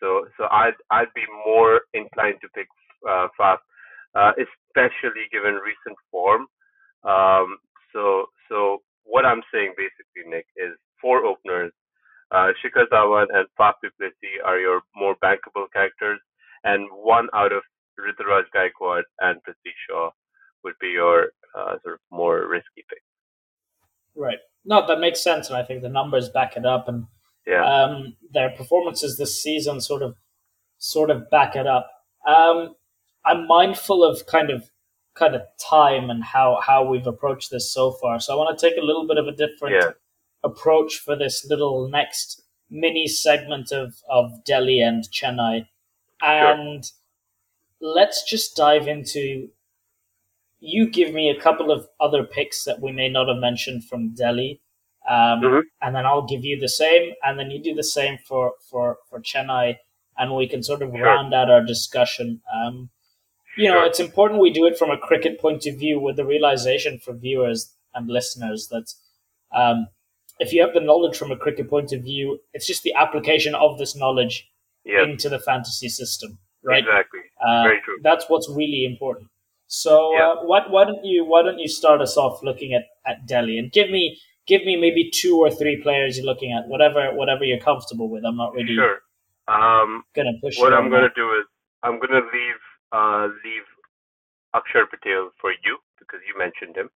So 0.00 0.26
so 0.36 0.48
I'd 0.50 0.76
I'd 0.90 1.12
be 1.14 1.24
more 1.44 1.82
inclined 1.92 2.40
to 2.40 2.48
pick 2.56 2.68
uh, 3.08 3.28
Faf, 3.38 3.58
uh, 4.16 4.32
especially 4.40 5.28
given 5.30 5.60
recent 5.60 5.96
form. 6.10 6.48
Um, 7.04 7.60
so 7.92 8.26
so 8.48 8.80
what 9.04 9.26
I'm 9.26 9.42
saying 9.52 9.74
basically, 9.76 10.24
Nik, 10.30 10.46
is 10.56 10.72
four 11.00 11.24
openers. 11.24 11.72
Uh, 12.32 12.56
Shikhar 12.64 12.88
Dhawan 12.88 13.26
and 13.34 13.46
Faf 13.60 13.74
du 13.82 13.90
Plessis 14.00 14.40
are 14.44 14.58
your 14.58 14.80
more 14.96 15.14
bankable 15.22 15.68
characters, 15.72 16.20
and 16.64 16.88
one 16.92 17.28
out 17.34 17.52
of 17.52 17.62
Ruturaj 17.98 18.44
Gaikwad 18.54 19.02
and 19.20 19.38
Prithvi 19.42 19.72
Shaw 19.88 20.10
would 20.64 20.74
be 20.80 20.88
your 20.88 21.32
uh, 21.58 21.76
sort 21.82 21.94
of 21.94 22.00
more 22.10 22.46
risky 22.48 22.84
pick. 22.88 23.02
Right. 24.14 24.38
No, 24.64 24.86
that 24.86 25.00
makes 25.00 25.22
sense, 25.22 25.48
and 25.48 25.56
I 25.56 25.64
think 25.64 25.82
the 25.82 25.88
numbers 25.88 26.28
back 26.28 26.56
it 26.56 26.64
up, 26.66 26.88
and 26.88 27.06
Yeah. 27.46 27.64
um, 27.64 28.16
their 28.30 28.50
performances 28.50 29.16
this 29.18 29.42
season 29.42 29.80
sort 29.80 30.02
of 30.02 30.16
sort 30.78 31.10
of 31.10 31.28
back 31.30 31.54
it 31.56 31.66
up. 31.66 31.88
Um, 32.26 32.74
I'm 33.24 33.46
mindful 33.46 34.04
of 34.04 34.26
kind 34.26 34.50
of 34.50 34.70
kind 35.14 35.34
of 35.34 35.42
time 35.60 36.08
and 36.10 36.24
how 36.24 36.60
how 36.60 36.84
we've 36.84 37.06
approached 37.06 37.50
this 37.50 37.72
so 37.72 37.92
far, 37.92 38.20
so 38.20 38.32
I 38.32 38.36
want 38.36 38.56
to 38.58 38.66
take 38.68 38.78
a 38.78 38.84
little 38.84 39.06
bit 39.06 39.18
of 39.18 39.26
a 39.26 39.32
different 39.32 39.74
Yeah. 39.76 39.90
approach 40.44 40.96
for 40.98 41.16
this 41.16 41.44
little 41.44 41.88
next 41.88 42.42
mini 42.70 43.06
segment 43.08 43.72
of 43.72 43.94
of 44.08 44.44
Delhi 44.44 44.80
and 44.80 45.04
Chennai, 45.04 45.66
and 46.22 46.84
let's 47.80 48.22
just 48.24 48.56
dive 48.56 48.88
into. 48.88 49.48
You 50.60 50.88
give 50.88 51.12
me 51.12 51.28
a 51.28 51.40
couple 51.40 51.72
of 51.72 51.88
other 51.98 52.22
picks 52.22 52.64
that 52.64 52.80
we 52.80 52.92
may 52.92 53.08
not 53.08 53.28
have 53.28 53.38
mentioned 53.38 53.84
from 53.84 54.10
Delhi, 54.14 54.60
um, 55.08 55.40
Mhm. 55.42 55.62
and 55.80 55.96
then 55.96 56.06
I'll 56.06 56.22
give 56.22 56.44
you 56.44 56.58
the 56.58 56.68
same, 56.68 57.14
and 57.24 57.38
then 57.38 57.50
you 57.50 57.58
do 57.58 57.74
the 57.74 57.82
same 57.82 58.18
for 58.18 58.54
for 58.70 58.98
for 59.08 59.20
Chennai, 59.20 59.78
and 60.16 60.36
we 60.36 60.46
can 60.46 60.62
sort 60.62 60.82
of 60.82 60.90
Sure. 60.90 61.02
round 61.04 61.34
out 61.34 61.50
our 61.50 61.64
discussion. 61.64 62.42
Um, 62.52 62.90
you 63.56 63.68
know, 63.68 63.80
Sure. 63.80 63.86
it's 63.86 64.00
important 64.00 64.40
we 64.40 64.50
do 64.50 64.66
it 64.66 64.78
from 64.78 64.90
a 64.90 64.96
cricket 64.96 65.40
point 65.40 65.66
of 65.66 65.76
view 65.76 65.98
with 66.00 66.16
the 66.16 66.24
realization 66.24 66.98
for 66.98 67.12
viewers 67.12 67.74
and 67.94 68.08
listeners 68.08 68.68
that 68.68 68.94
um, 69.54 69.88
if 70.40 70.52
you 70.52 70.62
have 70.62 70.72
the 70.72 70.80
knowledge 70.80 71.16
from 71.16 71.30
a 71.30 71.36
cricket 71.36 71.68
point 71.68 71.92
of 71.92 72.02
view, 72.02 72.40
it's 72.54 72.66
just 72.66 72.82
the 72.84 72.94
application 72.94 73.54
of 73.54 73.78
this 73.78 73.94
knowledge 73.94 74.50
Into 74.84 75.28
the 75.28 75.38
fantasy 75.38 75.88
system, 75.88 76.38
right? 76.64 76.78
Exactly. 76.84 77.20
Uh, 77.40 77.62
Very 77.62 77.80
true. 77.82 77.98
That's 78.02 78.24
what's 78.28 78.48
really 78.50 78.84
important. 78.84 79.28
So, 79.68 80.12
Yeah. 80.14 80.28
uh, 80.30 80.42
why, 80.44 80.60
why 80.68 80.84
don't 80.84 81.04
you 81.04 81.24
why 81.24 81.42
don't 81.42 81.58
you 81.58 81.68
start 81.68 82.00
us 82.00 82.16
off 82.16 82.42
looking 82.42 82.74
at, 82.74 82.84
at 83.06 83.26
Delhi 83.26 83.58
and 83.58 83.70
give 83.72 83.88
me 83.90 84.18
give 84.46 84.64
me 84.64 84.76
maybe 84.76 85.08
two 85.10 85.38
or 85.38 85.50
three 85.50 85.80
players 85.82 86.16
you're 86.18 86.26
looking 86.26 86.52
at, 86.52 86.66
whatever 86.68 87.14
whatever 87.14 87.44
you're 87.44 87.60
comfortable 87.60 88.08
with. 88.10 88.24
I'm 88.26 88.36
not 88.36 88.52
really 88.54 88.74
Sure. 88.74 88.98
Um, 89.48 90.04
gonna 90.14 90.32
push. 90.42 90.58
what 90.58 90.72
I'm 90.72 90.84
on 90.86 90.90
going 90.90 91.02
that. 91.02 91.14
to 91.14 91.20
do 91.22 91.30
is 91.40 91.46
I'm 91.84 91.98
going 91.98 92.10
to 92.10 92.24
leave 92.38 92.60
uh, 92.92 93.28
leave 93.44 93.66
Akshar 94.54 94.84
Patel 94.90 95.30
for 95.40 95.52
you 95.64 95.78
because 95.98 96.20
you 96.28 96.36
mentioned 96.38 96.76
him, 96.76 96.90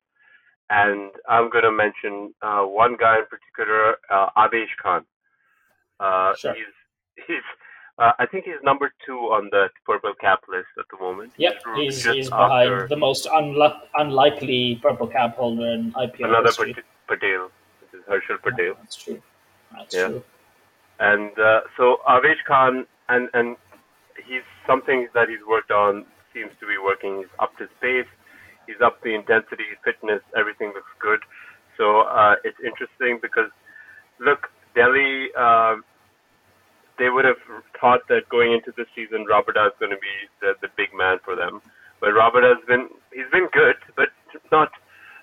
and 0.70 1.12
I'm 1.30 1.50
going 1.50 1.64
to 1.64 1.72
mention 1.72 2.34
uh, 2.42 2.64
one 2.64 2.98
guy 3.00 3.20
in 3.20 3.26
particular, 3.26 3.96
uh, 4.12 4.28
Khan. 4.82 5.06
Uh, 6.00 6.36
Sure. 6.36 6.54
He's 6.54 6.76
he's 7.28 7.48
uh, 7.98 8.12
I 8.20 8.26
think 8.26 8.46
he's 8.46 8.62
number 8.64 8.92
two 9.06 9.18
on 9.32 9.50
the 9.52 9.68
purple 9.86 10.14
cap 10.20 10.42
list 10.50 10.68
at 10.78 10.86
the 10.92 10.98
moment. 11.04 11.32
Yep, 11.38 11.54
He's 11.76 12.04
he's 12.04 12.30
behind 12.30 12.90
the 12.90 12.98
most 12.98 13.26
unlu- 13.28 13.80
unlikely 13.96 14.80
purple 14.82 15.08
cap 15.08 15.36
holder 15.38 15.68
in 15.68 15.94
IPL 15.94 16.26
another 16.30 16.48
history. 16.48 16.74
Pat- 16.74 16.84
Patel. 17.08 17.50
This 17.82 18.00
is 18.02 18.06
Harshal 18.08 18.42
Patel. 18.42 18.74
That's 18.82 18.96
true. 18.96 19.22
That's 19.78 19.96
Yeah. 19.96 20.08
true. 20.08 20.24
And 21.00 21.38
uh, 21.40 21.62
so 21.78 21.98
Avesh 22.08 22.44
Khan, 22.48 22.86
and 23.10 23.30
and 23.34 23.56
he's 24.28 24.44
something 24.68 25.08
that 25.14 25.30
he's 25.30 25.46
worked 25.48 25.72
on 25.72 26.06
seems 26.34 26.52
to 26.60 26.66
be 26.68 26.78
working. 26.84 27.18
He's 27.20 27.32
up 27.40 27.52
his 27.58 27.70
pace, 27.82 28.08
he's 28.68 28.82
up 28.84 29.02
the 29.04 29.14
intensity, 29.16 29.66
fitness, 29.86 30.22
everything 30.38 30.68
looks 30.74 30.92
good. 31.00 31.20
So 31.78 32.02
uh, 32.02 32.36
it's 32.44 32.58
interesting 32.60 33.20
because 33.22 33.52
look, 34.20 34.48
Delhi, 34.76 35.34
um, 35.36 35.84
they 37.00 37.10
would 37.10 37.26
have 37.26 37.40
thought 37.80 38.02
that 38.10 38.30
going 38.30 38.54
into 38.54 38.72
this 38.78 38.88
season, 38.96 39.26
Rabada 39.30 39.68
is 39.68 39.78
going 39.80 39.92
to 39.92 40.02
be 40.02 40.16
the, 40.42 40.54
the 40.62 40.70
big 40.78 40.90
man 40.96 41.20
for 41.26 41.36
them. 41.36 41.62
But 42.02 42.12
Rabada 42.16 42.56
has 42.56 42.64
been 42.68 42.90
he's 43.14 43.30
been 43.32 43.50
good, 43.54 43.78
but 43.96 44.10
not 44.52 44.70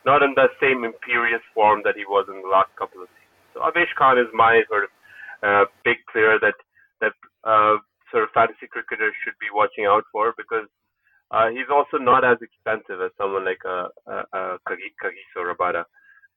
not 0.07 0.23
in 0.23 0.35
the 0.37 0.49
same 0.61 0.85
imperious 0.85 1.43
form 1.55 1.83
that 1.85 1.97
he 1.97 2.05
was 2.05 2.27
in 2.29 2.43
the 2.43 2.49
last 2.49 2.71
couple 2.79 3.03
of 3.03 3.09
seasons. 3.15 3.47
So 3.55 3.59
Avesh 3.63 3.93
Khan 3.99 4.19
is 4.19 4.29
my 4.35 4.63
sort 4.69 4.85
of 4.85 4.91
uh, 5.43 5.65
big 5.85 5.99
player 6.13 6.39
that 6.41 6.57
that 7.01 7.15
uh, 7.45 7.79
sort 8.11 8.25
of 8.25 8.31
fantasy 8.35 8.67
cricketers 8.71 9.15
should 9.25 9.37
be 9.41 9.53
watching 9.53 9.87
out 9.87 10.05
for 10.13 10.35
because 10.37 10.69
uh, 11.31 11.49
he's 11.51 11.71
also 11.73 11.99
not 11.99 12.25
as 12.25 12.39
expensive 12.43 13.01
as 13.03 13.11
someone 13.19 13.45
like 13.45 13.63
uh, 13.65 13.89
uh, 14.07 14.25
uh, 14.33 14.55
Kagi- 14.69 14.95
Kagiso 15.03 15.43
Rabada. 15.49 15.85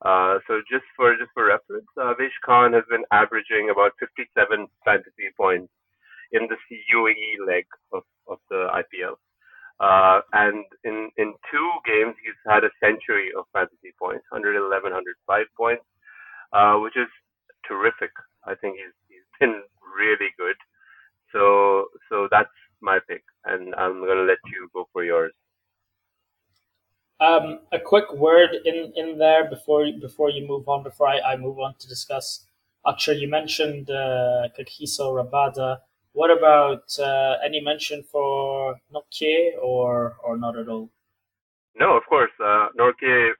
Uh, 0.01 0.39
so 0.47 0.61
just 0.69 0.85
for 0.95 1.15
just 1.15 1.31
for 1.33 1.47
reference, 1.47 1.87
Avesh 1.97 2.35
Khan 2.45 2.73
has 2.73 2.83
been 2.89 3.05
averaging 3.11 3.69
about 3.71 3.93
57 3.99 4.67
fantasy 4.83 5.31
points 5.37 5.71
in 6.31 6.47
the 6.47 6.57
UAE 6.93 7.47
leg 7.47 7.65
of, 7.93 8.03
of 8.27 8.39
the 8.49 8.67
IPL. 8.75 9.15
Uh, 9.79 10.21
and 10.33 10.63
in, 10.83 11.09
in 11.17 11.33
two 11.51 11.69
games, 11.85 12.15
he's 12.23 12.39
had 12.47 12.63
a 12.63 12.71
century 12.79 13.29
of 13.37 13.45
fantasy 13.51 13.91
points, 13.99 14.23
111, 14.31 14.91
105 14.91 15.45
points, 15.57 15.83
uh, 16.53 16.75
which 16.79 16.95
is 16.95 17.11
terrific. 17.67 18.11
I 18.45 18.55
think 18.55 18.77
he's, 18.77 18.95
he's 19.09 19.27
been 19.39 19.61
really 19.97 20.31
good. 20.37 20.55
So, 21.33 21.87
so 22.09 22.27
that's 22.31 22.55
my 22.81 22.99
pick, 23.07 23.23
and 23.43 23.75
I'm 23.75 23.99
going 23.99 24.17
to 24.17 24.23
let 24.23 24.39
you 24.47 24.69
go 24.73 24.87
for 24.93 25.03
yours. 25.03 25.33
Um, 27.19 27.59
a 27.71 27.79
quick 27.95 28.11
word 28.13 28.49
in, 28.65 28.91
in 29.01 29.17
there 29.17 29.43
before 29.49 29.85
before 30.01 30.29
you 30.29 30.45
move 30.45 30.67
on. 30.67 30.83
Before 30.83 31.07
I, 31.07 31.19
I 31.31 31.37
move 31.37 31.59
on 31.59 31.75
to 31.79 31.87
discuss 31.87 32.45
Akshar, 32.85 33.17
you 33.21 33.29
mentioned 33.29 33.89
uh, 33.89 34.49
Kagiso 34.55 35.05
Rabada. 35.17 35.69
What 36.11 36.29
about 36.37 36.85
uh, 36.99 37.33
any 37.47 37.61
mention 37.61 38.03
for 38.03 38.75
Nortje 38.93 39.35
or 39.61 40.17
or 40.25 40.37
not 40.37 40.57
at 40.57 40.67
all? 40.67 40.89
No, 41.79 41.95
of 41.95 42.03
course. 42.11 42.31
Uh, 42.39 42.67
Nortje, 42.79 43.31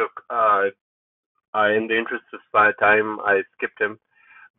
look, 0.00 0.14
uh, 0.30 0.64
uh, 1.54 1.68
in 1.76 1.86
the 1.88 1.96
interest 1.96 2.24
of 2.32 2.40
time, 2.78 3.18
I 3.20 3.42
skipped 3.56 3.80
him, 3.80 3.98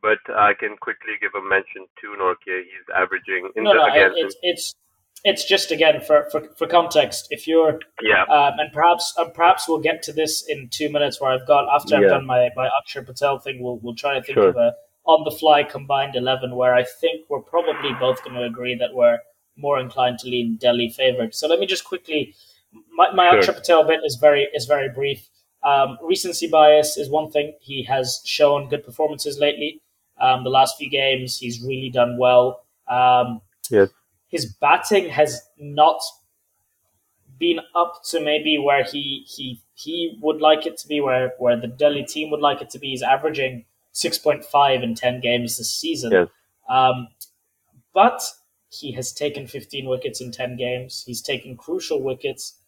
but 0.02 0.18
I 0.48 0.52
can 0.60 0.76
quickly 0.86 1.14
give 1.20 1.34
a 1.34 1.42
mention 1.56 1.82
to 2.00 2.06
Nortje. 2.20 2.56
He's 2.70 2.88
averaging 2.94 3.50
in 3.56 3.64
No, 3.64 3.72
the 3.72 3.78
no, 3.78 3.84
again. 3.92 4.12
it's 4.16 4.36
it's 4.42 4.74
it's 5.24 5.44
just 5.44 5.70
again 5.70 6.00
for, 6.00 6.28
for, 6.30 6.48
for 6.56 6.66
context. 6.66 7.28
If 7.30 7.46
you're 7.46 7.80
yeah, 8.02 8.22
um, 8.24 8.58
and 8.58 8.72
perhaps 8.72 9.12
uh, 9.18 9.26
perhaps 9.26 9.68
we'll 9.68 9.80
get 9.80 10.02
to 10.04 10.12
this 10.12 10.44
in 10.48 10.68
two 10.70 10.90
minutes 10.90 11.20
where 11.20 11.30
I've 11.32 11.46
got 11.46 11.68
after 11.74 11.96
I've 11.96 12.08
done 12.08 12.26
my 12.26 12.50
my 12.56 12.68
Akshar 12.80 13.04
Patel 13.06 13.38
thing. 13.38 13.62
We'll 13.62 13.78
we'll 13.78 13.94
try 13.94 14.14
to 14.14 14.22
think 14.22 14.36
Sure. 14.36 14.48
of 14.48 14.56
a 14.56 14.72
on 15.04 15.24
the 15.24 15.30
fly 15.30 15.62
combined 15.64 16.16
eleven 16.16 16.54
where 16.56 16.74
I 16.74 16.84
think 16.84 17.28
we're 17.28 17.40
probably 17.42 17.92
both 17.98 18.22
going 18.24 18.36
to 18.36 18.44
agree 18.44 18.74
that 18.76 18.94
we're 18.94 19.18
more 19.56 19.78
inclined 19.78 20.18
to 20.20 20.28
lean 20.28 20.56
Delhi 20.56 20.88
favored. 20.88 21.34
So 21.34 21.48
let 21.48 21.58
me 21.60 21.66
just 21.66 21.84
quickly 21.84 22.34
my 22.94 23.12
my 23.12 23.30
Sure. 23.30 23.40
Akshar 23.42 23.56
Patel 23.56 23.84
bit 23.86 24.00
is 24.04 24.16
very 24.16 24.48
is 24.54 24.66
very 24.66 24.88
brief. 24.88 25.28
Um, 25.62 25.98
recency 26.02 26.48
bias 26.48 26.96
is 26.96 27.10
one 27.10 27.30
thing. 27.30 27.52
He 27.60 27.82
has 27.82 28.22
shown 28.24 28.68
good 28.70 28.84
performances 28.84 29.38
lately. 29.38 29.82
Um, 30.18 30.44
the 30.44 30.50
last 30.50 30.76
few 30.78 30.88
games, 30.88 31.38
he's 31.38 31.62
really 31.62 31.90
done 31.90 32.16
well. 32.18 32.62
Um, 32.88 33.40
Yes. 33.70 33.88
His 34.30 34.46
batting 34.46 35.10
has 35.10 35.42
not 35.58 36.00
been 37.38 37.60
up 37.74 38.02
to 38.10 38.20
maybe 38.20 38.58
where 38.58 38.84
he 38.84 39.24
he 39.26 39.60
he 39.74 40.18
would 40.20 40.40
like 40.40 40.66
it 40.66 40.76
to 40.78 40.88
be, 40.88 41.00
where 41.00 41.32
where 41.38 41.58
the 41.58 41.66
Delhi 41.66 42.04
team 42.04 42.30
would 42.30 42.40
like 42.40 42.60
it 42.60 42.70
to 42.70 42.78
be. 42.78 42.88
He's 42.90 43.02
averaging 43.02 43.64
six 43.92 44.18
point 44.18 44.44
five 44.44 44.82
in 44.82 44.94
ten 44.94 45.20
games 45.20 45.56
this 45.58 45.70
season. 45.72 46.12
Yes. 46.12 46.28
Um, 46.68 47.08
but 47.94 48.22
he 48.70 48.92
has 48.92 49.12
taken 49.12 49.46
15 49.46 49.88
wickets 49.88 50.20
in 50.20 50.32
10 50.32 50.56
games. 50.56 51.04
He's 51.06 51.22
taken 51.22 51.56
crucial 51.56 52.02
wickets. 52.02 52.58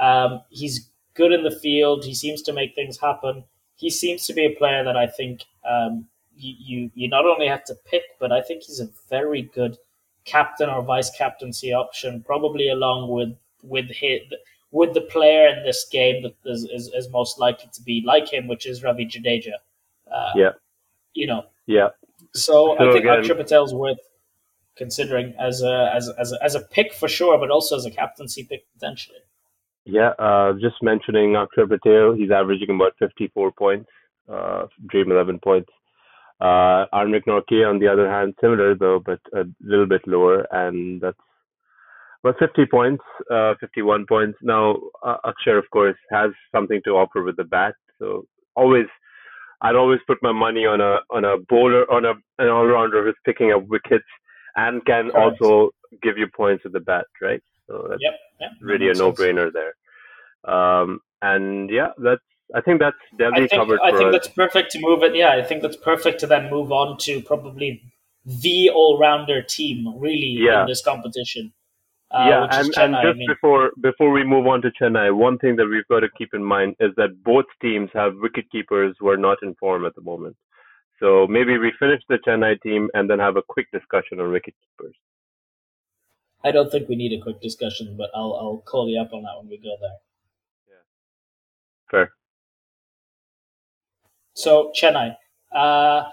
Um, 0.00 0.42
he's 0.50 0.88
good 1.14 1.32
in 1.32 1.44
the 1.44 1.50
field. 1.50 2.04
He 2.04 2.14
seems 2.14 2.42
to 2.42 2.52
make 2.52 2.74
things 2.74 2.98
happen. 2.98 3.44
He 3.76 3.90
seems 3.90 4.26
to 4.26 4.34
be 4.34 4.46
a 4.46 4.56
player 4.56 4.84
that 4.84 4.96
I 4.96 5.06
think 5.06 5.44
um, 5.68 6.06
you, 6.36 6.54
you 6.58 6.90
you 6.94 7.08
not 7.08 7.26
only 7.26 7.46
have 7.48 7.64
to 7.64 7.74
pick, 7.86 8.02
but 8.20 8.32
I 8.32 8.42
think 8.42 8.64
he's 8.64 8.80
a 8.80 8.88
very 9.08 9.42
good 9.42 9.78
captain 10.24 10.68
or 10.68 10.82
vice 10.82 11.10
captaincy 11.16 11.72
option, 11.72 12.22
probably 12.22 12.68
along 12.68 13.10
with 13.10 13.36
with 13.62 13.88
his, 13.90 14.20
with 14.70 14.94
the 14.94 15.00
player 15.00 15.46
in 15.48 15.64
this 15.64 15.86
game 15.90 16.22
that 16.22 16.34
is, 16.44 16.64
is, 16.64 16.90
is 16.94 17.08
most 17.10 17.38
likely 17.38 17.70
to 17.72 17.82
be 17.82 18.02
like 18.04 18.32
him, 18.32 18.48
which 18.48 18.66
is 18.66 18.82
Ravi 18.82 19.06
Jadeja. 19.06 19.54
Uh, 20.12 20.32
yeah. 20.34 20.50
You 21.14 21.26
know. 21.26 21.44
Yeah. 21.66 21.88
So, 22.34 22.76
so 22.76 22.88
I 22.88 22.92
think 22.92 23.04
again, 23.04 23.22
Akshar 23.22 23.36
Patel's 23.36 23.74
worth 23.74 23.98
considering 24.76 25.34
as 25.38 25.62
a, 25.62 25.92
as, 25.94 26.08
as, 26.18 26.32
a, 26.32 26.42
as 26.42 26.54
a 26.54 26.60
pick 26.60 26.94
for 26.94 27.08
sure, 27.08 27.38
but 27.38 27.50
also 27.50 27.76
as 27.76 27.84
a 27.84 27.90
captaincy 27.90 28.44
pick 28.44 28.64
potentially. 28.72 29.18
Yeah, 29.84 30.10
uh, 30.18 30.52
just 30.54 30.76
mentioning 30.82 31.32
Akshar 31.32 31.68
Patel, 31.68 32.14
he's 32.14 32.30
averaging 32.30 32.70
about 32.70 32.92
54 32.98 33.52
points, 33.52 33.90
uh, 34.32 34.66
Dream 34.86 35.10
11 35.10 35.40
points. 35.40 35.70
Uh, 36.42 36.86
Nortje, 36.92 37.68
on 37.68 37.78
the 37.78 37.86
other 37.86 38.10
hand, 38.10 38.34
similar 38.40 38.74
though, 38.74 38.98
but 38.98 39.20
a 39.32 39.44
little 39.60 39.86
bit 39.86 40.02
lower, 40.06 40.44
and 40.50 41.00
that's 41.00 41.16
about 42.24 42.38
50 42.40 42.66
points, 42.66 43.04
uh, 43.30 43.54
51 43.60 44.06
points. 44.08 44.38
Now, 44.42 44.76
uh, 45.04 45.18
Akshar, 45.24 45.56
of 45.56 45.70
course, 45.70 45.96
has 46.10 46.32
something 46.52 46.80
to 46.84 46.92
offer 46.92 47.22
with 47.22 47.36
the 47.36 47.44
bat, 47.44 47.74
so 48.00 48.26
always, 48.56 48.86
I'd 49.60 49.76
always 49.76 50.00
put 50.08 50.18
my 50.20 50.32
money 50.32 50.66
on 50.66 50.80
a 50.80 50.98
on 51.10 51.24
a 51.24 51.36
bowler, 51.48 51.88
on 51.92 52.04
a 52.04 52.14
an 52.38 52.48
all 52.48 52.66
rounder 52.66 53.04
who's 53.04 53.14
picking 53.24 53.52
up 53.52 53.62
wickets 53.68 54.04
and 54.56 54.84
can 54.84 55.10
Correct. 55.10 55.40
also 55.40 55.70
give 56.02 56.18
you 56.18 56.26
points 56.26 56.64
with 56.64 56.72
the 56.72 56.80
bat, 56.80 57.06
right? 57.20 57.42
So 57.68 57.86
that's 57.88 58.02
yep, 58.02 58.14
yep, 58.40 58.50
really 58.60 58.90
a 58.90 58.94
no-brainer 58.94 59.50
there. 59.52 59.74
Um, 60.52 61.00
and 61.22 61.70
yeah, 61.70 61.90
that's 61.98 62.20
I 62.54 62.60
think 62.60 62.80
that's 62.80 62.96
I 63.20 63.38
think, 63.38 63.50
covered. 63.50 63.80
I 63.82 63.90
think 63.92 64.08
us. 64.08 64.12
that's 64.12 64.28
perfect 64.28 64.72
to 64.72 64.80
move 64.80 65.02
it. 65.02 65.14
Yeah, 65.14 65.32
I 65.32 65.42
think 65.42 65.62
that's 65.62 65.76
perfect 65.76 66.20
to 66.20 66.26
then 66.26 66.50
move 66.50 66.70
on 66.70 66.98
to 66.98 67.20
probably 67.22 67.82
the 68.24 68.70
all-rounder 68.70 69.42
team 69.42 69.94
really 69.98 70.36
yeah. 70.38 70.62
in 70.62 70.68
this 70.68 70.82
competition. 70.82 71.52
Uh, 72.10 72.26
yeah, 72.28 72.48
and, 72.50 72.74
Chennai, 72.74 72.84
and 72.84 72.94
just 72.94 73.06
I 73.06 73.12
mean. 73.14 73.26
before 73.26 73.70
before 73.80 74.10
we 74.10 74.22
move 74.22 74.46
on 74.46 74.60
to 74.62 74.70
Chennai, 74.70 75.16
one 75.16 75.38
thing 75.38 75.56
that 75.56 75.66
we've 75.66 75.88
got 75.88 76.00
to 76.00 76.08
keep 76.18 76.34
in 76.34 76.44
mind 76.44 76.76
is 76.78 76.90
that 76.96 77.24
both 77.24 77.46
teams 77.62 77.88
have 77.94 78.12
wicket 78.16 78.50
keepers 78.50 78.94
who 79.00 79.08
are 79.08 79.16
not 79.16 79.38
in 79.42 79.54
form 79.54 79.86
at 79.86 79.94
the 79.94 80.02
moment. 80.02 80.36
So 81.00 81.26
maybe 81.26 81.56
we 81.56 81.72
finish 81.78 82.02
the 82.08 82.18
Chennai 82.18 82.60
team 82.60 82.90
and 82.92 83.08
then 83.08 83.18
have 83.18 83.36
a 83.36 83.42
quick 83.42 83.70
discussion 83.72 84.20
on 84.20 84.30
wicket 84.30 84.54
keepers. 84.60 84.94
I 86.44 86.50
don't 86.50 86.70
think 86.70 86.88
we 86.88 86.96
need 86.96 87.18
a 87.18 87.22
quick 87.22 87.40
discussion, 87.40 87.96
but 87.96 88.10
I'll 88.14 88.34
I'll 88.34 88.62
call 88.66 88.88
you 88.90 89.00
up 89.00 89.14
on 89.14 89.22
that 89.22 89.38
when 89.38 89.48
we 89.48 89.56
go 89.56 89.74
there. 89.80 89.96
Yeah. 90.68 90.84
Fair. 91.90 92.12
So 94.34 94.72
Chennai, 94.80 95.16
uh, 95.54 96.04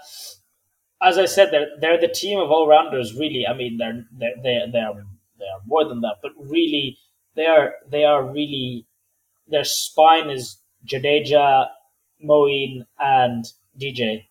as 1.02 1.18
I 1.18 1.24
said, 1.24 1.50
they're 1.50 1.68
they're 1.80 2.00
the 2.00 2.08
team 2.08 2.38
of 2.38 2.50
all 2.50 2.66
rounders. 2.66 3.14
Really, 3.14 3.46
I 3.46 3.54
mean, 3.54 3.78
they're 3.78 4.04
they're 4.12 4.34
they 4.42 4.60
they 4.72 4.78
are 4.78 4.94
they 5.38 5.46
are 5.46 5.60
more 5.66 5.88
than 5.88 6.00
that, 6.02 6.16
but 6.22 6.32
really, 6.36 6.98
they 7.34 7.46
are 7.46 7.74
they 7.88 8.04
are 8.04 8.22
really 8.24 8.86
their 9.48 9.64
spine 9.64 10.30
is 10.30 10.58
Jadeja, 10.86 11.68
Moeen, 12.24 12.86
and 12.98 13.44
DJ. 13.78 14.26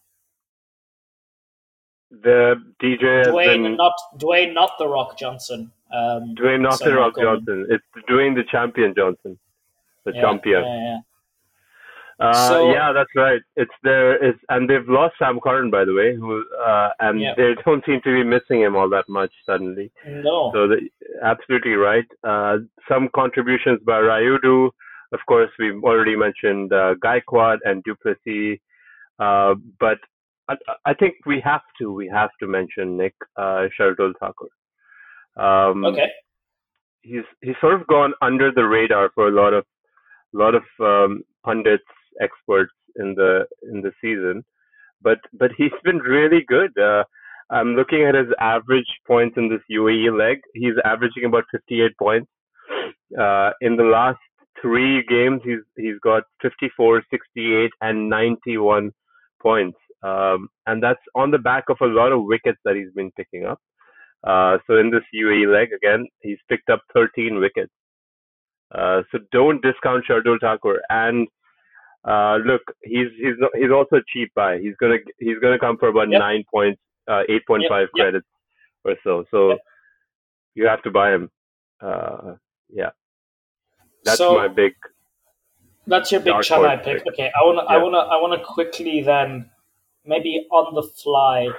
The 2.11 2.55
DJ 2.81 3.25
Dwayne, 3.25 3.63
been, 3.63 3.77
not 3.77 3.93
Dwayne, 4.17 4.53
not 4.53 4.71
the 4.79 4.87
Rock 4.87 5.17
Johnson. 5.17 5.71
Um, 5.93 6.35
Dwayne, 6.35 6.61
not 6.61 6.79
the 6.79 6.93
Rock 6.93 7.15
Johnson. 7.19 7.67
It's 7.69 7.83
Dwayne 8.09 8.35
the 8.35 8.43
Champion 8.49 8.93
Johnson, 8.95 9.37
the 10.05 10.13
yeah, 10.13 10.21
champion. 10.21 10.63
Yeah, 10.63 10.83
yeah. 10.83 10.99
Uh, 12.19 12.47
so, 12.49 12.71
yeah, 12.71 12.91
that's 12.93 13.09
right. 13.15 13.41
It's 13.55 13.71
there. 13.81 14.21
It's 14.21 14.39
and 14.49 14.69
they've 14.69 14.87
lost 14.87 15.15
Sam 15.17 15.39
Curran, 15.41 15.71
by 15.71 15.85
the 15.85 15.93
way, 15.93 16.15
who 16.15 16.43
uh, 16.65 16.89
and 16.99 17.21
yeah. 17.21 17.33
they 17.37 17.53
don't 17.63 17.83
seem 17.85 18.01
to 18.03 18.13
be 18.13 18.23
missing 18.23 18.61
him 18.61 18.75
all 18.75 18.89
that 18.89 19.07
much 19.07 19.31
suddenly. 19.45 19.89
No. 20.05 20.51
So 20.53 20.67
the, 20.67 20.89
absolutely 21.23 21.73
right. 21.73 22.05
Uh, 22.23 22.57
some 22.89 23.09
contributions 23.15 23.79
by 23.85 23.99
Rayudu. 23.99 24.69
Of 25.13 25.19
course, 25.27 25.49
we've 25.57 25.81
already 25.81 26.15
mentioned 26.17 26.73
uh, 26.73 26.95
Gaikwad 27.03 27.59
and 27.63 27.83
du 27.83 27.95
Plessis. 27.95 28.59
Uh, 29.17 29.55
but 29.79 29.99
I, 30.49 30.55
I, 30.85 30.93
think 30.93 31.15
we 31.25 31.41
have 31.43 31.61
to 31.79 31.91
we 31.91 32.09
have 32.13 32.29
to 32.39 32.47
mention 32.47 32.97
Nik 32.97 33.13
uh, 33.37 33.67
Shardul 33.79 34.13
Thakur. 34.19 34.49
Um, 35.37 35.85
okay. 35.85 36.07
He's 37.01 37.23
he's 37.41 37.55
sort 37.61 37.79
of 37.79 37.87
gone 37.87 38.13
under 38.21 38.51
the 38.51 38.63
radar 38.63 39.11
for 39.15 39.27
a 39.27 39.31
lot 39.31 39.53
of 39.53 39.65
a 40.33 40.37
lot 40.37 40.53
of 40.55 40.63
um, 40.79 41.23
pundits, 41.43 41.83
experts 42.21 42.73
in 42.95 43.15
the 43.15 43.45
in 43.63 43.81
the 43.81 43.91
season, 44.01 44.43
but 45.01 45.19
but 45.33 45.51
he's 45.57 45.71
been 45.83 45.99
really 45.99 46.43
good. 46.47 46.77
Uh, 46.77 47.03
I'm 47.49 47.75
looking 47.75 48.03
at 48.03 48.15
his 48.15 48.27
average 48.39 48.89
points 49.07 49.35
in 49.37 49.49
this 49.49 49.61
UAE 49.71 50.17
leg. 50.17 50.41
He's 50.53 50.75
averaging 50.85 51.25
about 51.25 51.45
58 51.51 51.97
points. 51.97 52.29
Uh, 53.19 53.51
in 53.61 53.75
the 53.75 53.83
last 53.83 54.19
three 54.61 55.03
games, 55.03 55.41
he's 55.43 55.65
he's 55.75 55.99
got 56.01 56.23
54, 56.41 57.03
68, 57.09 57.71
and 57.81 58.09
91 58.09 58.91
points. 59.41 59.77
Um, 60.03 60.49
and 60.65 60.81
that's 60.81 61.01
on 61.15 61.31
the 61.31 61.37
back 61.37 61.65
of 61.69 61.77
a 61.81 61.85
lot 61.87 62.11
of 62.11 62.23
wickets 62.23 62.59
that 62.65 62.75
he's 62.75 62.91
been 62.93 63.11
picking 63.11 63.45
up. 63.45 63.59
Uh, 64.23 64.57
so 64.67 64.77
in 64.77 64.91
this 64.91 65.03
UAE 65.13 65.51
leg, 65.51 65.69
again, 65.73 66.07
he's 66.21 66.37
picked 66.49 66.69
up 66.69 66.81
13 66.93 67.39
wickets. 67.39 67.71
Uh, 68.73 69.01
so 69.11 69.19
don't 69.31 69.61
discount 69.61 70.05
Shardul 70.09 70.39
Thakur. 70.39 70.81
And 70.89 71.27
uh, 72.05 72.37
look, 72.45 72.61
he's 72.83 73.07
he's 73.17 73.35
he's 73.55 73.71
also 73.71 73.97
a 73.97 74.03
cheap 74.07 74.33
buy. 74.35 74.59
He's 74.59 74.75
gonna 74.79 74.97
he's 75.17 75.37
gonna 75.41 75.59
come 75.59 75.77
for 75.77 75.89
about 75.89 76.09
yep. 76.09 76.19
nine 76.19 76.43
points, 76.51 76.79
uh, 77.07 77.23
eight 77.29 77.45
point 77.45 77.63
five 77.67 77.87
yep. 77.95 78.03
credits 78.03 78.27
or 78.85 78.95
so. 79.03 79.25
So 79.31 79.49
yep. 79.49 79.59
you 80.55 80.67
have 80.67 80.81
to 80.83 80.91
buy 80.91 81.13
him. 81.13 81.29
Uh, 81.81 82.35
yeah, 82.69 82.91
that's 84.03 84.17
so, 84.17 84.35
my 84.35 84.47
big. 84.47 84.73
That's 85.87 86.11
your 86.11 86.21
big 86.21 86.35
Chennai 86.35 86.83
pick. 86.83 87.03
pick. 87.03 87.13
Okay, 87.13 87.31
I 87.39 87.45
wanna 87.45 87.61
I 87.61 87.77
wanna 87.77 87.97
I 87.97 88.21
wanna 88.21 88.43
quickly 88.43 89.01
then 89.01 89.49
maybe 90.05 90.45
on 90.51 90.73
the 90.75 90.83
fly 90.83 91.49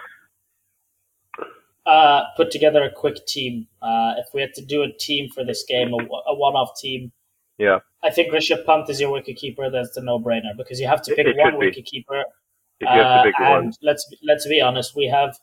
uh, 1.86 2.22
put 2.36 2.50
together 2.50 2.82
a 2.84 2.90
quick 2.90 3.26
team. 3.26 3.66
Uh, 3.82 4.14
if 4.18 4.26
we 4.34 4.40
had 4.40 4.54
to 4.54 4.64
do 4.64 4.82
a 4.82 4.92
team 4.92 5.28
for 5.30 5.44
this 5.44 5.64
game, 5.64 5.92
a, 5.92 5.96
a 5.96 6.34
one-off 6.34 6.78
team, 6.78 7.12
yeah, 7.60 7.78
I 8.02 8.10
think 8.10 8.32
Rishabh 8.32 8.64
Pant 8.64 8.88
is 8.88 9.00
your 9.00 9.12
wicket 9.12 9.36
keeper. 9.36 9.70
That's 9.70 9.94
the 9.94 10.00
no-brainer 10.00 10.56
because 10.56 10.80
you 10.80 10.88
have 10.88 11.02
to 11.02 11.14
pick 11.14 11.26
it, 11.26 11.36
one 11.36 11.58
wicket 11.58 11.84
keeper. 11.84 12.24
Uh, 12.86 13.24
and 13.38 13.66
one. 13.66 13.72
let's 13.82 14.08
let's 14.22 14.48
be 14.48 14.60
honest, 14.60 14.96
we 14.96 15.06
have 15.06 15.36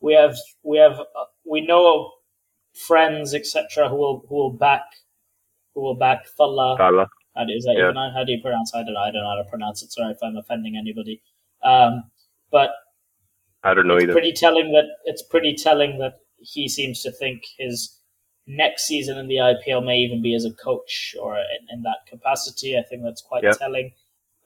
we 0.00 0.12
have 0.12 0.36
we 0.62 0.76
have 0.76 1.00
uh, 1.00 1.24
we 1.44 1.62
know 1.62 2.10
friends 2.74 3.34
etc. 3.34 3.88
who 3.88 3.96
will 3.96 4.24
who 4.28 4.34
will 4.34 4.52
back 4.52 4.84
who 5.74 5.80
will 5.80 5.94
back 5.94 6.26
Thala. 6.38 6.78
Thala. 6.78 7.06
How 7.34 7.44
do, 7.44 7.52
is 7.52 7.64
that 7.64 7.76
yeah. 7.78 7.88
even, 7.88 7.96
how 8.14 8.24
do 8.24 8.32
you 8.32 8.42
pronounce? 8.42 8.74
I 8.74 8.82
don't 8.84 8.92
know. 8.92 9.00
I 9.00 9.10
don't 9.10 9.22
know 9.22 9.30
how 9.30 9.42
to 9.42 9.48
pronounce 9.48 9.82
it. 9.82 9.90
Sorry 9.90 10.12
if 10.12 10.18
I'm 10.22 10.36
offending 10.36 10.76
anybody. 10.76 11.22
Um, 11.64 12.04
but 12.50 12.72
I 13.64 13.72
don't 13.72 13.86
know 13.86 13.94
it's 13.94 14.04
either. 14.04 14.12
Pretty 14.12 14.32
telling 14.32 14.72
that 14.72 14.84
it's 15.04 15.22
pretty 15.22 15.54
telling 15.54 15.98
that 15.98 16.18
he 16.38 16.68
seems 16.68 17.00
to 17.02 17.10
think 17.10 17.44
his 17.58 17.98
next 18.46 18.86
season 18.86 19.18
in 19.18 19.28
the 19.28 19.36
IPL 19.36 19.84
may 19.84 19.98
even 19.98 20.22
be 20.22 20.34
as 20.34 20.44
a 20.44 20.52
coach 20.52 21.14
or 21.20 21.36
in, 21.36 21.68
in 21.70 21.82
that 21.82 22.06
capacity. 22.06 22.76
I 22.76 22.82
think 22.82 23.02
that's 23.02 23.22
quite 23.22 23.44
telling. 23.58 23.92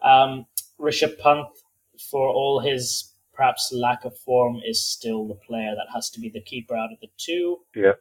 Um, 0.02 0.46
Rishabh 0.80 1.18
Pant, 1.18 1.46
for 2.10 2.28
all 2.28 2.60
his 2.60 3.12
perhaps 3.32 3.72
lack 3.72 4.04
of 4.04 4.16
form, 4.18 4.60
is 4.64 4.84
still 4.84 5.26
the 5.26 5.34
player 5.34 5.74
that 5.74 5.86
has 5.94 6.10
to 6.10 6.20
be 6.20 6.28
the 6.28 6.40
keeper 6.40 6.76
out 6.76 6.92
of 6.92 7.00
the 7.00 7.08
two. 7.16 7.58
Yeah. 7.74 7.92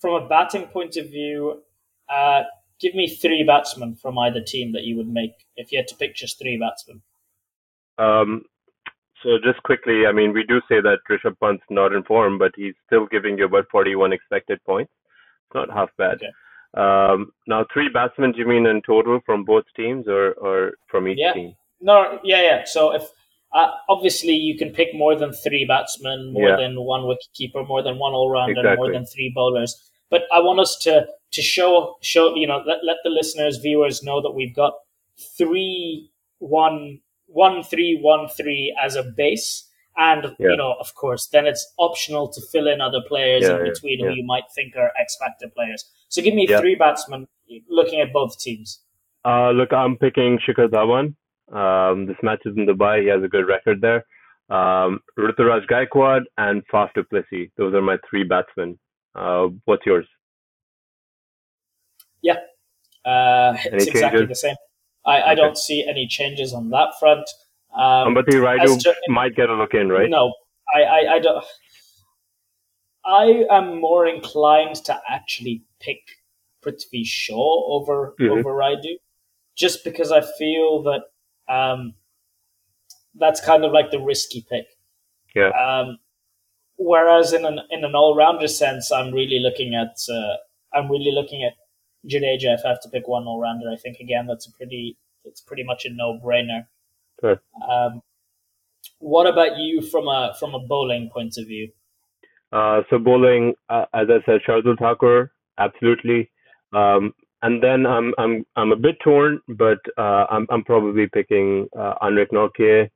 From 0.00 0.22
a 0.22 0.28
batting 0.28 0.66
point 0.66 0.96
of 0.96 1.06
view, 1.06 1.62
uh, 2.08 2.42
give 2.80 2.94
me 2.94 3.08
three 3.08 3.44
batsmen 3.44 3.96
from 3.96 4.18
either 4.18 4.40
team 4.40 4.72
that 4.72 4.82
you 4.82 4.96
would 4.96 5.08
make 5.08 5.32
if 5.56 5.72
you 5.72 5.78
had 5.78 5.88
to 5.88 5.96
pick 5.96 6.14
just 6.14 6.38
three 6.38 6.58
batsmen. 6.58 7.02
Um, 7.98 8.42
so 9.22 9.38
just 9.42 9.62
quickly, 9.62 10.06
I 10.06 10.12
mean, 10.12 10.32
we 10.32 10.44
do 10.44 10.60
say 10.68 10.80
that 10.80 10.98
Rishabh 11.10 11.38
Pant's 11.40 11.64
not 11.70 11.92
in 11.92 12.02
form, 12.04 12.38
but 12.38 12.52
he's 12.54 12.74
still 12.86 13.06
giving 13.06 13.38
you 13.38 13.46
about 13.46 13.66
41 13.70 14.12
expected 14.12 14.62
points. 14.64 14.92
It's 15.46 15.54
not 15.54 15.70
half 15.70 15.90
bad. 15.96 16.16
Okay. 16.16 16.32
Um, 16.76 17.32
now, 17.46 17.64
three 17.72 17.88
batsmen, 17.88 18.32
do 18.32 18.38
you 18.38 18.46
mean 18.46 18.66
in 18.66 18.82
total 18.82 19.20
from 19.24 19.44
both 19.44 19.64
teams 19.74 20.06
or, 20.08 20.32
or 20.32 20.72
from 20.88 21.08
each 21.08 21.18
yeah. 21.18 21.32
team? 21.32 21.54
No, 21.80 22.18
yeah, 22.22 22.42
yeah. 22.42 22.62
So 22.64 22.94
if 22.94 23.02
uh, 23.54 23.68
obviously 23.88 24.32
you 24.32 24.58
can 24.58 24.70
pick 24.70 24.88
more 24.94 25.16
than 25.16 25.32
three 25.32 25.64
batsmen, 25.66 26.32
more 26.32 26.50
yeah. 26.50 26.56
than 26.56 26.80
one 26.82 27.02
wicketkeeper, 27.02 27.66
more 27.66 27.82
than 27.82 27.98
one 27.98 28.12
all 28.12 28.30
rounder, 28.30 28.60
exactly. 28.60 28.76
more 28.76 28.92
than 28.92 29.06
three 29.06 29.32
bowlers. 29.34 29.90
But 30.10 30.22
I 30.34 30.40
want 30.40 30.60
us 30.60 30.76
to 30.82 31.06
to 31.32 31.42
show 31.42 31.96
show 32.02 32.34
you 32.34 32.46
know 32.46 32.62
let, 32.66 32.78
let 32.84 32.98
the 33.04 33.10
listeners 33.10 33.58
viewers 33.58 34.02
know 34.02 34.22
that 34.22 34.32
we've 34.32 34.54
got 34.54 34.74
three 35.36 36.10
one 36.38 37.00
one 37.26 37.62
three 37.62 37.98
one 38.00 38.28
three 38.28 38.76
as 38.82 38.96
a 38.96 39.02
base, 39.02 39.68
And 39.98 40.24
Yeah. 40.38 40.50
you 40.50 40.56
know, 40.56 40.74
of 40.78 40.94
course, 40.94 41.26
then 41.28 41.46
it's 41.46 41.64
optional 41.78 42.28
to 42.28 42.40
fill 42.52 42.68
in 42.68 42.80
other 42.80 43.00
players 43.08 43.42
Yeah, 43.42 43.58
in 43.58 43.64
between 43.64 43.98
yeah. 44.00 44.06
who 44.06 44.12
you 44.14 44.24
might 44.24 44.44
think 44.54 44.76
are 44.76 44.92
X 45.00 45.16
factor 45.18 45.48
players. 45.48 45.90
So 46.08 46.20
give 46.22 46.34
me 46.34 46.46
Yeah. 46.48 46.60
three 46.60 46.74
batsmen 46.74 47.28
looking 47.68 48.00
at 48.00 48.12
both 48.12 48.38
teams. 48.38 48.82
Uh, 49.24 49.50
look, 49.50 49.72
I'm 49.72 49.96
picking 49.96 50.38
Shikhar 50.38 50.68
Dhawan. 50.68 51.14
Um, 51.52 52.06
this 52.06 52.16
match 52.22 52.42
is 52.44 52.56
in 52.56 52.66
Dubai. 52.66 53.02
He 53.02 53.08
has 53.08 53.22
a 53.22 53.28
good 53.28 53.46
record 53.48 53.80
there. 53.80 54.04
Um, 54.48 55.00
Ruturaj 55.18 55.66
Gaikwad 55.66 56.22
and 56.38 56.62
Faf 56.68 56.92
du 56.94 57.02
Plessis. 57.02 57.50
Those 57.56 57.74
are 57.74 57.82
my 57.82 57.98
three 58.08 58.22
batsmen. 58.22 58.78
Uh, 59.14 59.48
what's 59.64 59.84
yours? 59.86 60.06
Yeah, 62.22 62.34
uh, 63.04 63.54
it's 63.64 63.86
Any 63.86 63.90
exactly 63.90 64.26
the 64.26 64.34
same. 64.34 64.56
I, 65.04 65.20
I 65.20 65.32
Okay. 65.32 65.34
don't 65.36 65.58
see 65.58 65.86
any 65.88 66.06
changes 66.06 66.52
on 66.52 66.70
that 66.70 66.90
front. 66.98 67.28
Um, 67.76 68.14
Ambati 68.14 68.34
Rayudu 68.40 68.80
to- 68.82 68.94
might 69.08 69.34
get 69.36 69.50
a 69.50 69.54
look 69.54 69.74
in, 69.74 69.88
right? 69.90 70.08
No, 70.08 70.32
I, 70.74 70.82
I, 70.82 71.14
I 71.14 71.18
don't. 71.18 71.44
I 73.04 73.44
am 73.50 73.80
more 73.80 74.06
inclined 74.06 74.76
to 74.86 75.00
actually 75.08 75.62
pick 75.80 76.00
Prithvi 76.64 77.04
Shaw 77.06 77.64
over 77.76 78.14
Mhm. 78.18 78.38
over 78.38 78.50
Rayudu, 78.54 78.96
just 79.54 79.84
because 79.84 80.10
I 80.10 80.22
feel 80.38 80.82
that 80.84 81.02
um, 81.52 81.94
that's 83.14 83.40
kind 83.40 83.64
of 83.64 83.72
like 83.72 83.90
the 83.90 84.00
risky 84.00 84.44
pick. 84.50 84.66
Yeah. 85.34 85.50
Um, 85.50 85.98
whereas 86.78 87.32
in 87.32 87.44
an 87.44 87.60
in 87.70 87.84
an 87.84 87.94
all 87.94 88.16
rounder 88.16 88.48
sense, 88.48 88.90
I'm 88.90 89.12
really 89.12 89.38
looking 89.38 89.74
at 89.74 89.96
uh, 90.12 90.36
I'm 90.72 90.90
really 90.90 91.12
looking 91.12 91.44
at 91.44 91.52
Jadeja. 92.10 92.54
If 92.54 92.64
I 92.64 92.68
have 92.70 92.80
to 92.82 92.88
pick 92.88 93.06
one 93.06 93.24
all 93.26 93.38
rounder, 93.40 93.70
I 93.70 93.76
think 93.76 93.98
again 94.00 94.26
that's 94.26 94.46
a 94.48 94.52
pretty 94.52 94.96
it's 95.24 95.40
pretty 95.40 95.62
much 95.62 95.84
a 95.84 95.90
no 95.90 96.18
brainer. 96.24 96.66
Sure. 97.20 97.40
Um, 97.68 98.02
what 98.98 99.26
about 99.26 99.58
you 99.58 99.82
from 99.82 100.08
a 100.08 100.34
from 100.38 100.54
a 100.54 100.60
bowling 100.60 101.10
point 101.12 101.36
of 101.38 101.46
view? 101.46 101.70
Uh, 102.52 102.82
so 102.88 102.98
bowling, 102.98 103.54
uh, 103.68 103.86
as 103.92 104.06
I 104.08 104.24
said, 104.24 104.40
Shardul 104.46 104.78
Thakur, 104.78 105.32
absolutely. 105.58 106.30
Um, 106.72 107.12
and 107.42 107.62
then 107.62 107.86
I'm 107.86 108.14
I'm 108.18 108.44
I'm 108.56 108.72
a 108.72 108.76
bit 108.76 108.96
torn, 109.02 109.40
but 109.48 109.78
uh, 109.98 110.26
I'm 110.30 110.46
I'm 110.50 110.64
probably 110.64 111.06
picking 111.08 111.68
uh, 111.78 111.94
Anrich 112.02 112.30
Nortje, 112.32 112.88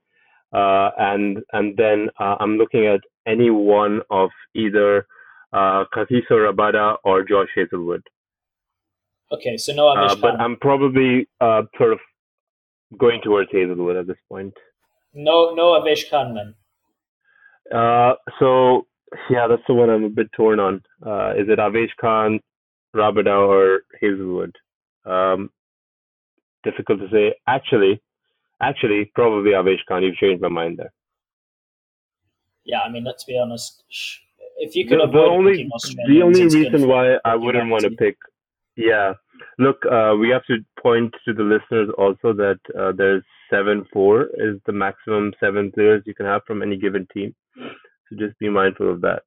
uh, 0.52 0.90
and 0.98 1.38
and 1.52 1.76
then 1.76 2.09
uh, 2.18 2.37
I'm 2.40 2.56
looking 2.56 2.87
at 2.87 3.00
any 3.26 3.50
one 3.50 4.00
of 4.11 4.30
either 4.54 5.06
uh, 5.52 5.85
Kagiso 5.94 6.33
Rabada 6.33 6.96
or 7.04 7.22
Josh 7.22 7.48
Hazlewood. 7.54 8.02
Okay, 9.33 9.56
so 9.56 9.72
no 9.72 9.88
Uh, 9.88 10.16
but 10.16 10.40
I'm 10.40 10.56
probably 10.56 11.28
uh, 11.40 11.62
sort 11.78 11.92
of 11.92 12.00
going 12.98 13.20
towards 13.22 13.50
Hazlewood 13.53 13.96
at 13.96 14.07
this 14.07 14.18
point. 14.29 14.55
No 15.14 15.55
no 15.55 15.81
Avesh 15.81 16.09
Khan 16.11 16.35
then. 16.35 16.55
Uh, 17.72 18.14
so 18.38 18.87
yeah, 19.29 19.46
that's 19.48 19.62
the 19.66 19.74
one 19.74 19.90
I'm 19.90 20.05
a 20.05 20.09
bit 20.09 20.31
torn 20.33 20.61
on. 20.61 20.83
Uh, 21.05 21.33
is 21.37 21.48
it 21.48 21.59
Avesh 21.59 21.90
Khan, 22.00 22.40
Rabada, 22.94 23.48
or 23.48 23.83
Hazlewood? 24.00 24.55
Um, 25.05 25.50
difficult 26.62 27.00
to 27.00 27.09
say. 27.11 27.35
Actually, 27.46 28.00
actually, 28.61 29.11
probably 29.14 29.53
Avesh 29.53 29.85
Khan. 29.88 30.03
You've 30.03 30.16
changed 30.16 30.42
my 30.42 30.48
mind 30.48 30.79
there. 30.79 30.92
Yeah, 32.64 32.81
I 32.81 32.90
mean 32.90 33.05
let's 33.05 33.24
be 33.24 33.38
honest. 33.38 33.83
If 34.59 34.76
you 34.76 34.87
could 34.87 35.00
The, 35.00 35.07
the 35.07 35.18
avoid 35.18 35.29
only 35.29 35.70
the 36.07 36.22
only 36.22 36.44
reason 36.44 36.87
why 36.87 37.16
I 37.24 37.35
wouldn't 37.35 37.70
want 37.70 37.83
to 37.85 37.90
pick, 37.90 38.16
yeah. 38.76 39.14
Look, 39.59 39.85
uh, 39.90 40.14
we 40.18 40.29
have 40.31 40.44
to 40.46 40.59
point 40.83 41.14
to 41.24 41.33
the 41.33 41.42
listeners 41.42 41.88
also 41.98 42.33
that 42.33 42.59
uh, 42.79 42.92
there's 42.96 43.22
seven 43.50 43.87
four 43.92 44.29
is 44.35 44.59
the 44.66 44.72
maximum 44.72 45.33
seven 45.40 45.72
players 45.72 46.03
you 46.07 46.14
can 46.14 46.26
have 46.26 46.42
from 46.46 46.62
any 46.62 46.76
given 46.76 47.07
team. 47.12 47.35
So 47.57 48.16
just 48.18 48.38
be 48.38 48.48
mindful 48.48 48.90
of 48.90 49.00
that. 49.03 49.22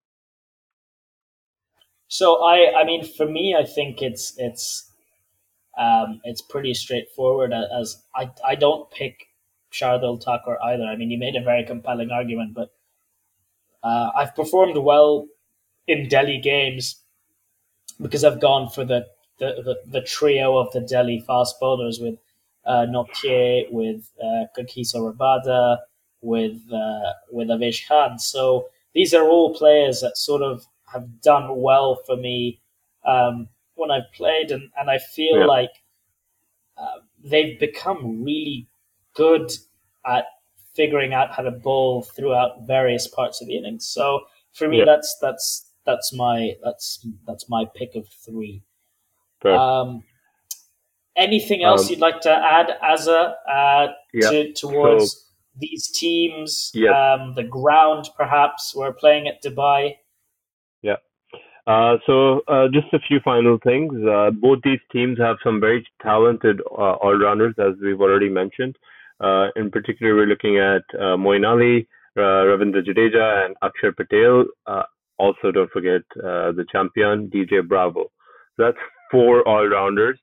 So 2.08 2.44
I, 2.44 2.82
I 2.82 2.84
mean, 2.84 3.04
for 3.04 3.26
me, 3.26 3.56
I 3.60 3.66
think 3.66 4.02
it's 4.02 4.34
it's 4.38 4.92
um, 5.78 6.22
it's 6.24 6.42
pretty 6.42 6.74
straightforward. 6.74 7.54
As 7.54 8.04
I, 8.16 8.30
I 8.46 8.56
don't 8.56 8.90
pick 8.92 9.28
Shardul 9.72 10.24
Thakur 10.24 10.58
either. 10.64 10.84
I 10.84 10.96
mean, 10.96 11.10
you 11.10 11.18
made 11.18 11.36
a 11.36 11.42
very 11.44 11.66
compelling 11.66 12.12
argument, 12.12 12.54
but 12.54 12.70
uh, 13.84 14.12
I've 14.16 14.36
performed 14.36 14.78
well 14.78 15.28
in 15.88 16.08
Delhi 16.08 16.40
games 16.40 17.02
because 18.02 18.24
I've 18.24 18.40
gone 18.40 18.70
for 18.70 18.86
the 18.86 19.08
the, 19.44 19.62
the, 19.64 19.76
the 20.00 20.02
trio 20.02 20.58
of 20.58 20.72
the 20.74 20.82
Delhi 20.82 21.20
fast 21.28 21.60
bowlers 21.60 22.00
with 22.00 22.18
uh, 22.66 22.86
Nortje, 22.90 23.72
with 23.72 24.10
uh, 24.24 24.46
Kagiso 24.58 25.00
Rabada, 25.14 25.80
with 26.22 26.60
uh, 26.72 27.12
with 27.32 27.50
Avesh 27.50 27.88
Khan. 27.88 28.18
So 28.20 28.68
these 28.94 29.14
are 29.14 29.28
all 29.28 29.54
players 29.56 30.02
that 30.02 30.18
sort 30.18 30.42
of 30.42 30.66
have 30.94 31.22
done 31.22 31.62
well 31.62 31.96
for 32.06 32.16
me 32.16 32.60
um, 33.06 33.48
when 33.76 33.92
I've 33.92 34.12
played, 34.14 34.52
and, 34.52 34.70
and 34.80 34.90
I 34.90 34.98
feel 35.00 35.40
Yeah. 35.40 35.46
like 35.46 35.72
uh, 36.78 37.00
they've 37.24 37.60
become 37.60 38.24
really 38.24 38.68
good 39.14 39.52
at 40.06 40.26
figuring 40.74 41.14
out 41.14 41.32
how 41.32 41.44
to 41.44 41.52
bowl 41.52 42.02
throughout 42.04 42.66
various 42.68 43.08
parts 43.08 43.42
of 43.42 43.48
the 43.48 43.58
innings. 43.58 43.86
So 43.86 44.22
for 44.54 44.68
me, 44.68 44.80
Yeah. 44.80 44.86
that's 44.86 45.18
that's 45.22 45.70
that's 45.86 46.14
my 46.14 46.56
that's 46.64 47.06
that's 47.28 47.50
my 47.50 47.66
pick 47.76 47.96
of 47.96 48.08
three. 48.08 48.62
Fair. 49.44 49.54
Um, 49.56 50.04
anything 51.16 51.64
else 51.64 51.84
Um, 51.86 51.90
you'd 51.92 52.00
like 52.00 52.22
to 52.22 52.32
add, 52.32 52.78
Azza, 52.82 53.36
uh, 53.48 53.88
Yeah. 54.14 54.30
to, 54.30 54.54
towards 54.54 55.32
these 55.56 55.88
teams? 55.92 56.72
Yes. 56.74 56.94
Um, 56.96 57.36
the 57.36 57.44
ground, 57.44 58.10
perhaps. 58.18 58.74
We're 58.76 58.94
playing 58.94 59.28
at 59.28 59.44
Dubai. 59.44 59.98
Yeah. 60.82 60.96
Uh, 61.68 61.98
so 62.06 62.42
uh, 62.48 62.68
just 62.70 62.92
a 62.94 63.00
few 63.00 63.20
final 63.20 63.58
things. 63.64 63.94
Uh, 64.06 64.32
both 64.32 64.60
these 64.64 64.82
teams 64.92 65.18
have 65.20 65.38
some 65.44 65.60
very 65.60 65.86
talented 66.02 66.62
uh, 66.72 66.96
all-rounders, 67.04 67.56
as 67.60 67.74
we've 67.82 68.02
already 68.02 68.30
mentioned. 68.30 68.76
Uh, 69.20 69.48
in 69.56 69.70
particular, 69.72 70.16
we're 70.16 70.26
looking 70.26 70.58
at 70.58 70.84
uh, 71.00 71.16
Moeen 71.16 71.48
Ali, 71.48 71.88
uh, 72.18 72.44
Ravindra 72.50 72.84
Jadeja, 72.86 73.46
and 73.46 73.56
Akshar 73.64 73.96
Patel. 73.96 74.46
Uh, 74.66 74.84
also, 75.18 75.52
don't 75.52 75.72
forget 75.72 76.02
uh, 76.18 76.52
the 76.52 76.66
champion 76.72 77.30
DJ 77.30 77.66
Bravo. 77.66 78.12
So 78.58 78.64
that's 78.66 78.78
four 79.14 79.48
all-rounders. 79.54 80.20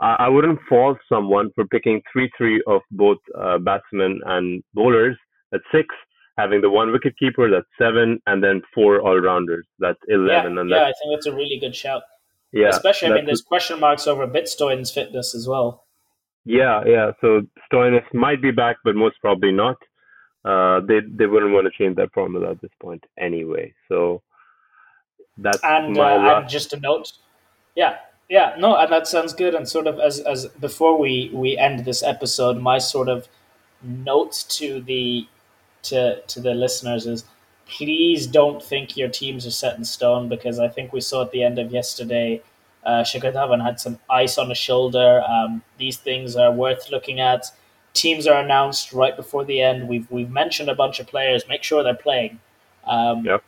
I 0.00 0.10
I 0.26 0.28
wouldn't 0.34 0.60
fault 0.68 0.98
someone 1.12 1.48
for 1.54 1.64
picking 1.74 1.96
three-three 2.12 2.58
of 2.74 2.80
both 3.02 3.20
uh, 3.44 3.58
batsmen 3.68 4.20
and 4.34 4.46
bowlers. 4.74 5.16
That's 5.52 5.64
six 5.78 5.86
having 6.38 6.60
the 6.62 6.70
one 6.80 6.90
wicket 6.96 7.14
keeper, 7.22 7.46
that's 7.54 7.72
seven, 7.84 8.08
and 8.30 8.42
then 8.44 8.56
four 8.74 8.92
all 9.06 9.18
rounders, 9.30 9.66
that's 9.84 10.02
Yeah, 10.08 10.16
eleven. 10.18 10.52
and 10.58 10.68
yeah, 10.70 10.78
that's, 10.78 10.88
I 10.90 10.94
think 10.98 11.10
that's 11.14 11.26
a 11.32 11.36
really 11.40 11.58
good 11.64 11.76
shout. 11.82 12.02
yeah, 12.52 12.68
Especially, 12.76 13.08
I 13.08 13.14
mean, 13.16 13.26
there's 13.26 13.42
question 13.54 13.78
marks 13.86 14.06
over 14.12 14.26
Bitstoin's 14.36 14.90
fitness 14.98 15.28
as 15.38 15.44
well. 15.52 15.68
yeah, 16.60 16.76
yeah. 16.94 17.08
So 17.20 17.28
Stoinis 17.66 18.06
might 18.24 18.40
be 18.46 18.50
back, 18.62 18.76
but 18.86 18.94
most 19.04 19.16
probably 19.26 19.52
not. 19.64 19.76
Uh, 20.50 20.80
they 20.88 20.98
they 21.18 21.26
wouldn't 21.32 21.52
want 21.56 21.66
to 21.68 21.74
change 21.78 21.94
that 21.96 22.10
formula 22.18 22.46
at 22.54 22.60
this 22.62 22.74
point 22.84 23.02
anyway. 23.28 23.66
So 23.88 24.22
that's 25.44 25.62
And, 25.62 25.94
my 25.94 26.14
uh, 26.16 26.18
last. 26.26 26.40
and 26.42 26.50
just 26.50 26.72
a 26.72 26.80
note, 26.80 27.12
yeah, 27.82 27.92
yeah, 28.36 28.54
no, 28.58 28.74
and 28.76 28.90
that 28.90 29.06
sounds 29.06 29.32
good. 29.34 29.54
And 29.54 29.68
sort 29.68 29.86
of 29.86 30.00
as 30.00 30.18
as 30.20 30.46
before 30.68 30.94
we 30.98 31.30
we 31.42 31.58
end 31.58 31.84
this 31.84 32.02
episode, 32.02 32.56
my 32.70 32.78
sort 32.78 33.08
of 33.08 33.28
note 33.82 34.34
to 34.58 34.80
the 34.80 35.26
to 35.90 36.22
to 36.32 36.40
the 36.40 36.54
listeners 36.54 37.06
is 37.06 37.24
please 37.66 38.26
don't 38.26 38.62
think 38.70 38.96
your 38.96 39.08
teams 39.08 39.46
are 39.46 39.50
set 39.62 39.76
in 39.78 39.84
stone 39.84 40.28
because 40.28 40.58
I 40.58 40.68
think 40.68 40.92
we 40.92 41.00
saw 41.00 41.22
at 41.22 41.30
the 41.32 41.42
end 41.44 41.58
of 41.58 41.70
yesterday. 41.72 42.40
Uh, 42.84 43.02
Shikhar 43.02 43.32
Dhawan 43.32 43.62
had 43.62 43.78
some 43.78 43.98
ice 44.10 44.38
on 44.38 44.48
his 44.48 44.58
shoulder. 44.58 45.22
Um, 45.34 45.62
these 45.78 45.96
things 45.98 46.34
are 46.36 46.50
worth 46.64 46.90
looking 46.90 47.20
at. 47.20 47.42
Teams 47.94 48.26
are 48.26 48.40
announced 48.42 48.92
right 48.92 49.14
before 49.16 49.44
the 49.44 49.60
end. 49.60 49.88
We've 49.88 50.10
we've 50.10 50.30
mentioned 50.30 50.68
a 50.70 50.74
bunch 50.74 51.00
of 51.00 51.06
players. 51.06 51.46
Make 51.48 51.62
sure 51.62 51.82
they're 51.82 52.04
playing. 52.08 52.40
Um, 52.86 53.24
Yep. 53.26 53.42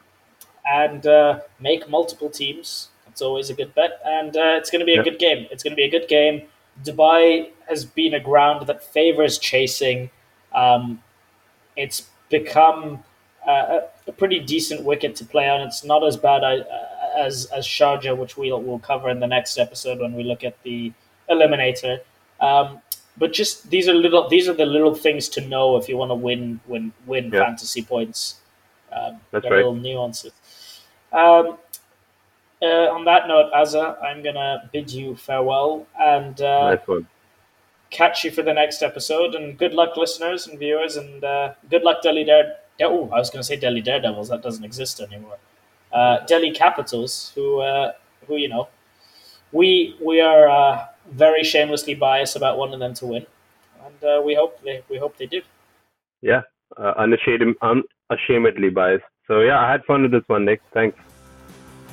and 0.67 1.07
uh, 1.07 1.41
make 1.59 1.89
multiple 1.89 2.29
teams. 2.31 2.89
It's 3.15 3.23
always 3.23 3.49
a 3.49 3.55
good 3.55 3.73
bet, 3.77 4.01
and 4.05 4.37
uh, 4.37 4.57
it's 4.59 4.71
going 4.73 4.81
to 4.81 4.85
be 4.85 4.95
a 4.95 4.97
Yep. 4.97 5.05
good 5.05 5.19
game. 5.21 5.47
It's 5.53 5.63
going 5.63 5.71
to 5.71 5.77
be 5.77 5.85
a 5.85 5.89
good 5.89 6.09
game. 6.09 6.43
Dubai 6.83 7.51
has 7.69 7.85
been 7.85 8.13
a 8.13 8.19
ground 8.19 8.67
that 8.67 8.83
favors 8.83 9.39
chasing. 9.39 10.11
Um, 10.53 11.01
it's 11.77 12.09
become 12.29 13.05
uh, 13.47 13.83
a, 14.09 14.13
pretty 14.13 14.41
decent 14.41 14.83
wicket 14.83 15.15
to 15.17 15.25
play 15.25 15.49
on. 15.49 15.61
It's 15.61 15.85
not 15.85 16.05
as 16.05 16.17
bad 16.17 16.43
uh, 16.43 16.65
as 17.17 17.47
as 17.55 17.65
Sharjah, 17.65 18.17
which 18.17 18.37
we'll 18.37 18.61
we'll 18.61 18.81
cover 18.81 19.09
in 19.09 19.21
the 19.21 19.29
next 19.29 19.59
episode 19.59 20.01
when 20.01 20.15
we 20.15 20.25
look 20.25 20.43
at 20.43 20.61
the 20.65 20.93
eliminator. 21.31 22.01
Um, 22.41 22.81
but 23.17 23.33
just 23.33 23.71
these 23.71 23.89
are 23.89 23.95
little 23.95 24.29
these 24.29 24.49
are 24.49 24.55
the 24.55 24.67
little 24.67 24.93
things 24.97 25.29
to 25.31 25.41
know 25.41 25.77
if 25.77 25.89
you 25.89 25.97
want 25.97 26.11
to 26.11 26.17
win 26.17 26.59
win 26.67 26.93
win 27.07 27.31
Yeah. 27.33 27.45
fantasy 27.45 27.83
points. 27.83 28.41
Um, 28.91 29.21
That's 29.31 29.45
right. 29.45 29.53
little 29.59 29.75
nuances. 29.77 30.33
Um, 31.13 31.59
uh, 32.63 32.95
on 32.95 33.05
that 33.05 33.29
note, 33.29 33.53
Azza, 33.53 34.03
I'm 34.03 34.23
gonna 34.23 34.69
bid 34.73 34.93
you 34.93 35.17
farewell 35.17 35.87
and 35.99 36.41
uh, 36.41 36.77
catch 37.95 38.25
you 38.25 38.31
for 38.31 38.43
the 38.43 38.53
next 38.53 38.83
episode. 38.83 39.35
And 39.35 39.57
good 39.57 39.73
luck, 39.73 39.97
listeners 39.97 40.47
and 40.47 40.59
viewers, 40.59 40.97
and 40.97 41.25
uh, 41.25 41.55
good 41.71 41.83
luck, 41.83 42.03
Delhi 42.03 42.25
Dare. 42.25 42.57
oh, 42.83 43.09
I 43.11 43.19
was 43.19 43.31
going 43.31 43.41
to 43.41 43.47
say 43.47 43.57
Delhi 43.57 43.81
Daredevils. 43.81 44.29
That 44.29 44.43
doesn't 44.43 44.65
exist 44.65 45.01
anymore. 45.01 45.39
Uh, 45.93 46.19
Delhi 46.27 46.51
Capitals, 46.51 47.33
who 47.35 47.61
uh, 47.61 47.93
who 48.27 48.37
you 48.37 48.49
know, 48.49 48.69
we 49.53 49.97
we 50.05 50.21
are 50.21 50.49
uh, 50.49 50.87
very 51.11 51.45
shamelessly 51.45 51.95
biased 51.95 52.37
about 52.37 52.59
wanting 52.59 52.81
them 52.81 52.95
to 52.95 53.07
win, 53.07 53.27
and 53.87 54.05
uh, 54.05 54.21
we 54.23 54.35
hope 54.35 54.61
they 54.63 54.83
we 54.91 54.99
hope 54.99 55.17
they 55.17 55.27
do. 55.27 55.41
Yeah, 56.21 56.43
uh, 56.77 56.95
unashamed, 56.97 57.55
unashamedly 57.63 58.71
biased. 58.71 59.05
So 59.29 59.41
yeah, 59.41 59.61
I 59.61 59.71
had 59.71 59.85
fun 59.85 60.03
with 60.03 60.11
this 60.11 60.25
one, 60.27 60.45
Nik. 60.45 60.61
Thanks. 60.73 60.99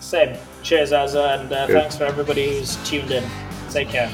Same. 0.01 0.35
Cheers, 0.63 0.91
Azza, 0.91 1.39
and 1.39 1.53
uh, 1.53 1.67
thanks 1.67 1.95
for 1.95 2.05
everybody 2.05 2.59
who's 2.59 2.75
tuned 2.89 3.11
in. 3.11 3.23
Take 3.69 3.87
care. 3.87 4.09